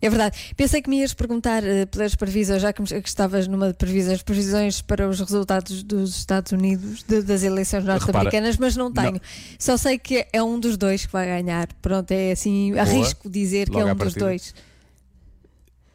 É 0.00 0.08
verdade. 0.08 0.36
Pensei 0.56 0.80
que 0.80 0.88
me 0.88 1.00
ias 1.00 1.12
perguntar 1.12 1.64
eh, 1.64 1.84
pelas 1.86 2.14
previsões, 2.14 2.62
já 2.62 2.72
que, 2.72 2.82
que 2.82 3.08
estavas 3.08 3.48
numa 3.48 3.68
de 3.68 3.74
previsões, 3.74 4.22
previsões 4.22 4.80
para 4.80 5.08
os 5.08 5.18
resultados 5.18 5.82
dos 5.82 6.16
Estados 6.16 6.52
Unidos, 6.52 7.02
de- 7.02 7.22
das 7.22 7.42
eleições 7.42 7.84
norte-americanas, 7.84 8.56
mas 8.56 8.76
não 8.76 8.92
tenho. 8.92 9.12
não. 9.14 9.20
Só 9.58 9.76
sei 9.76 9.98
que 9.98 10.26
é 10.32 10.42
um 10.42 10.58
dos 10.60 10.76
dois 10.76 11.04
que 11.06 11.12
vai 11.12 11.26
ganhar. 11.26 11.68
Pronto, 11.82 12.10
é 12.12 12.32
assim, 12.32 12.78
arrisco 12.78 13.28
dizer 13.28 13.66
que 13.68 13.72
Logo 13.74 13.86
é 13.88 13.90
à 13.90 13.94
um 13.94 13.96
dos 13.96 14.14
dois. 14.14 14.54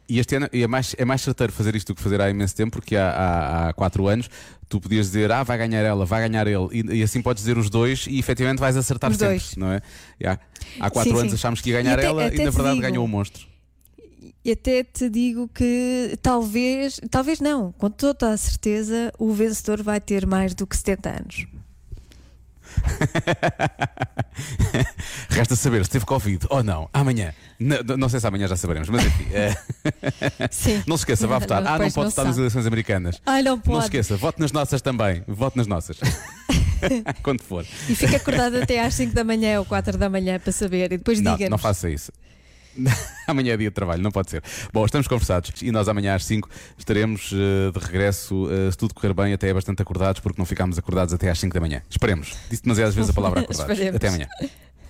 E 0.06 0.18
este 0.18 0.36
ano 0.36 0.48
e 0.52 0.62
é 0.62 0.66
mais, 0.66 0.94
é 0.98 1.04
mais 1.06 1.22
certeiro 1.22 1.50
fazer 1.50 1.74
isto 1.74 1.88
do 1.92 1.96
que 1.96 2.02
fazer 2.02 2.20
há 2.20 2.28
imenso 2.28 2.54
tempo, 2.54 2.72
porque 2.72 2.94
há, 2.94 3.08
há, 3.10 3.68
há 3.70 3.72
quatro 3.72 4.06
anos 4.06 4.28
tu 4.68 4.78
podias 4.78 5.06
dizer, 5.06 5.32
ah, 5.32 5.42
vai 5.42 5.56
ganhar 5.56 5.80
ela, 5.80 6.04
vai 6.04 6.28
ganhar 6.28 6.46
ele, 6.46 6.68
e, 6.72 6.98
e 6.98 7.02
assim 7.02 7.22
podes 7.22 7.42
dizer 7.42 7.56
os 7.56 7.70
dois 7.70 8.06
e 8.08 8.18
efetivamente 8.18 8.58
vais 8.58 8.76
acertar 8.76 9.10
Os 9.10 9.16
sempre, 9.16 9.34
dois. 9.38 9.56
não 9.56 9.72
é? 9.72 9.80
E 10.20 10.26
há, 10.26 10.38
quatro 10.90 11.12
Sim, 11.12 11.18
anos 11.20 11.30
sim. 11.32 11.36
achámos 11.36 11.60
que 11.62 11.70
ia 11.70 11.80
E 11.80 11.82
ganhar 11.82 11.98
até- 11.98 12.06
ela 12.06 12.26
até 12.26 12.36
e 12.36 12.44
na 12.44 12.50
verdade 12.50 12.74
digo- 12.76 12.82
ganhou 12.82 13.04
o 13.04 13.08
monstro. 13.08 13.46
E 14.44 14.52
até 14.52 14.84
te 14.84 15.08
digo 15.08 15.48
que 15.48 16.18
talvez, 16.20 17.00
talvez 17.10 17.40
não, 17.40 17.72
com 17.72 17.90
toda 17.90 18.30
a 18.30 18.36
certeza, 18.36 19.10
o 19.18 19.32
vencedor 19.32 19.82
vai 19.82 20.00
ter 20.00 20.26
mais 20.26 20.54
do 20.54 20.66
que 20.66 20.76
70 20.76 21.08
anos. 21.08 21.46
Resta 25.30 25.56
saber 25.56 25.84
se 25.84 25.90
teve 25.90 26.04
Covid 26.04 26.46
ou 26.50 26.62
não. 26.62 26.88
Amanhã. 26.92 27.32
N- 27.58 27.76
n- 27.78 27.96
não 27.96 28.08
sei 28.08 28.20
se 28.20 28.26
amanhã 28.26 28.46
já 28.48 28.56
saberemos, 28.56 28.88
mas 28.88 29.04
enfim. 29.06 29.26
é. 29.32 29.54
Sim. 30.50 30.82
Não 30.86 30.96
se 30.96 31.02
esqueça, 31.02 31.26
vá 31.26 31.34
Não, 31.34 31.40
votar. 31.40 31.62
não, 31.62 31.68
ah, 31.74 31.78
não 31.78 31.90
pode 31.90 31.96
não 31.96 32.10
votar 32.10 32.24
nas 32.24 32.36
eleições 32.38 32.66
americanas. 32.66 33.20
Ai, 33.24 33.42
não 33.42 33.52
Não 33.56 33.62
pode. 33.62 33.78
se 33.80 33.84
esqueça, 33.86 34.16
vote 34.16 34.40
nas 34.40 34.52
nossas 34.52 34.82
também. 34.82 35.22
Vote 35.26 35.56
nas 35.56 35.66
nossas. 35.66 35.98
Quando 37.22 37.42
for. 37.42 37.64
E 37.88 37.94
fica 37.94 38.16
acordado 38.16 38.56
até 38.56 38.80
às 38.84 38.94
5 38.94 39.14
da 39.14 39.24
manhã 39.24 39.58
ou 39.58 39.64
4 39.64 39.96
da 39.96 40.08
manhã 40.10 40.38
para 40.38 40.52
saber. 40.52 40.92
E 40.92 40.98
depois 40.98 41.20
Não, 41.20 41.32
diga-nos. 41.32 41.50
não 41.50 41.58
faça 41.58 41.88
isso. 41.88 42.12
amanhã 43.26 43.54
é 43.54 43.56
dia 43.56 43.68
de 43.70 43.74
trabalho, 43.74 44.02
não 44.02 44.10
pode 44.10 44.30
ser. 44.30 44.42
Bom, 44.72 44.84
estamos 44.84 45.06
conversados 45.08 45.50
e 45.62 45.70
nós 45.70 45.88
amanhã 45.88 46.14
às 46.14 46.24
5 46.24 46.48
estaremos 46.78 47.32
eh, 47.32 47.70
de 47.70 47.84
regresso, 47.84 48.48
eh, 48.50 48.70
se 48.70 48.76
tudo 48.76 48.94
correr 48.94 49.12
bem, 49.12 49.32
até 49.32 49.52
bastante 49.52 49.82
acordados, 49.82 50.20
porque 50.20 50.38
não 50.38 50.46
ficámos 50.46 50.78
acordados 50.78 51.14
até 51.14 51.30
às 51.30 51.38
5 51.38 51.54
da 51.54 51.60
manhã. 51.60 51.82
Esperemos. 51.88 52.34
Disse 52.50 52.62
demasiadas 52.62 52.94
vezes 52.94 53.10
a 53.10 53.12
palavra 53.12 53.40
acordados. 53.40 53.70
Esperemos. 53.72 53.96
até 53.96 54.08
amanhã. 54.08 54.28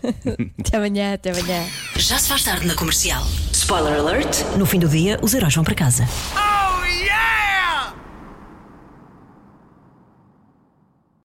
Até 0.61 0.77
amanhã, 0.77 1.15
até 1.15 1.31
amanhã. 1.31 1.65
Já 1.97 2.19
se 2.19 2.29
faz 2.29 2.45
tarde 2.45 2.67
na 2.67 2.75
comercial. 2.75 3.27
Spoiler 3.53 3.99
alert: 3.99 4.43
no 4.59 4.67
fim 4.67 4.79
do 4.79 4.87
dia, 4.87 5.19
os 5.23 5.33
heróis 5.33 5.55
vão 5.55 5.65
para 5.65 5.75
casa. 5.75 6.07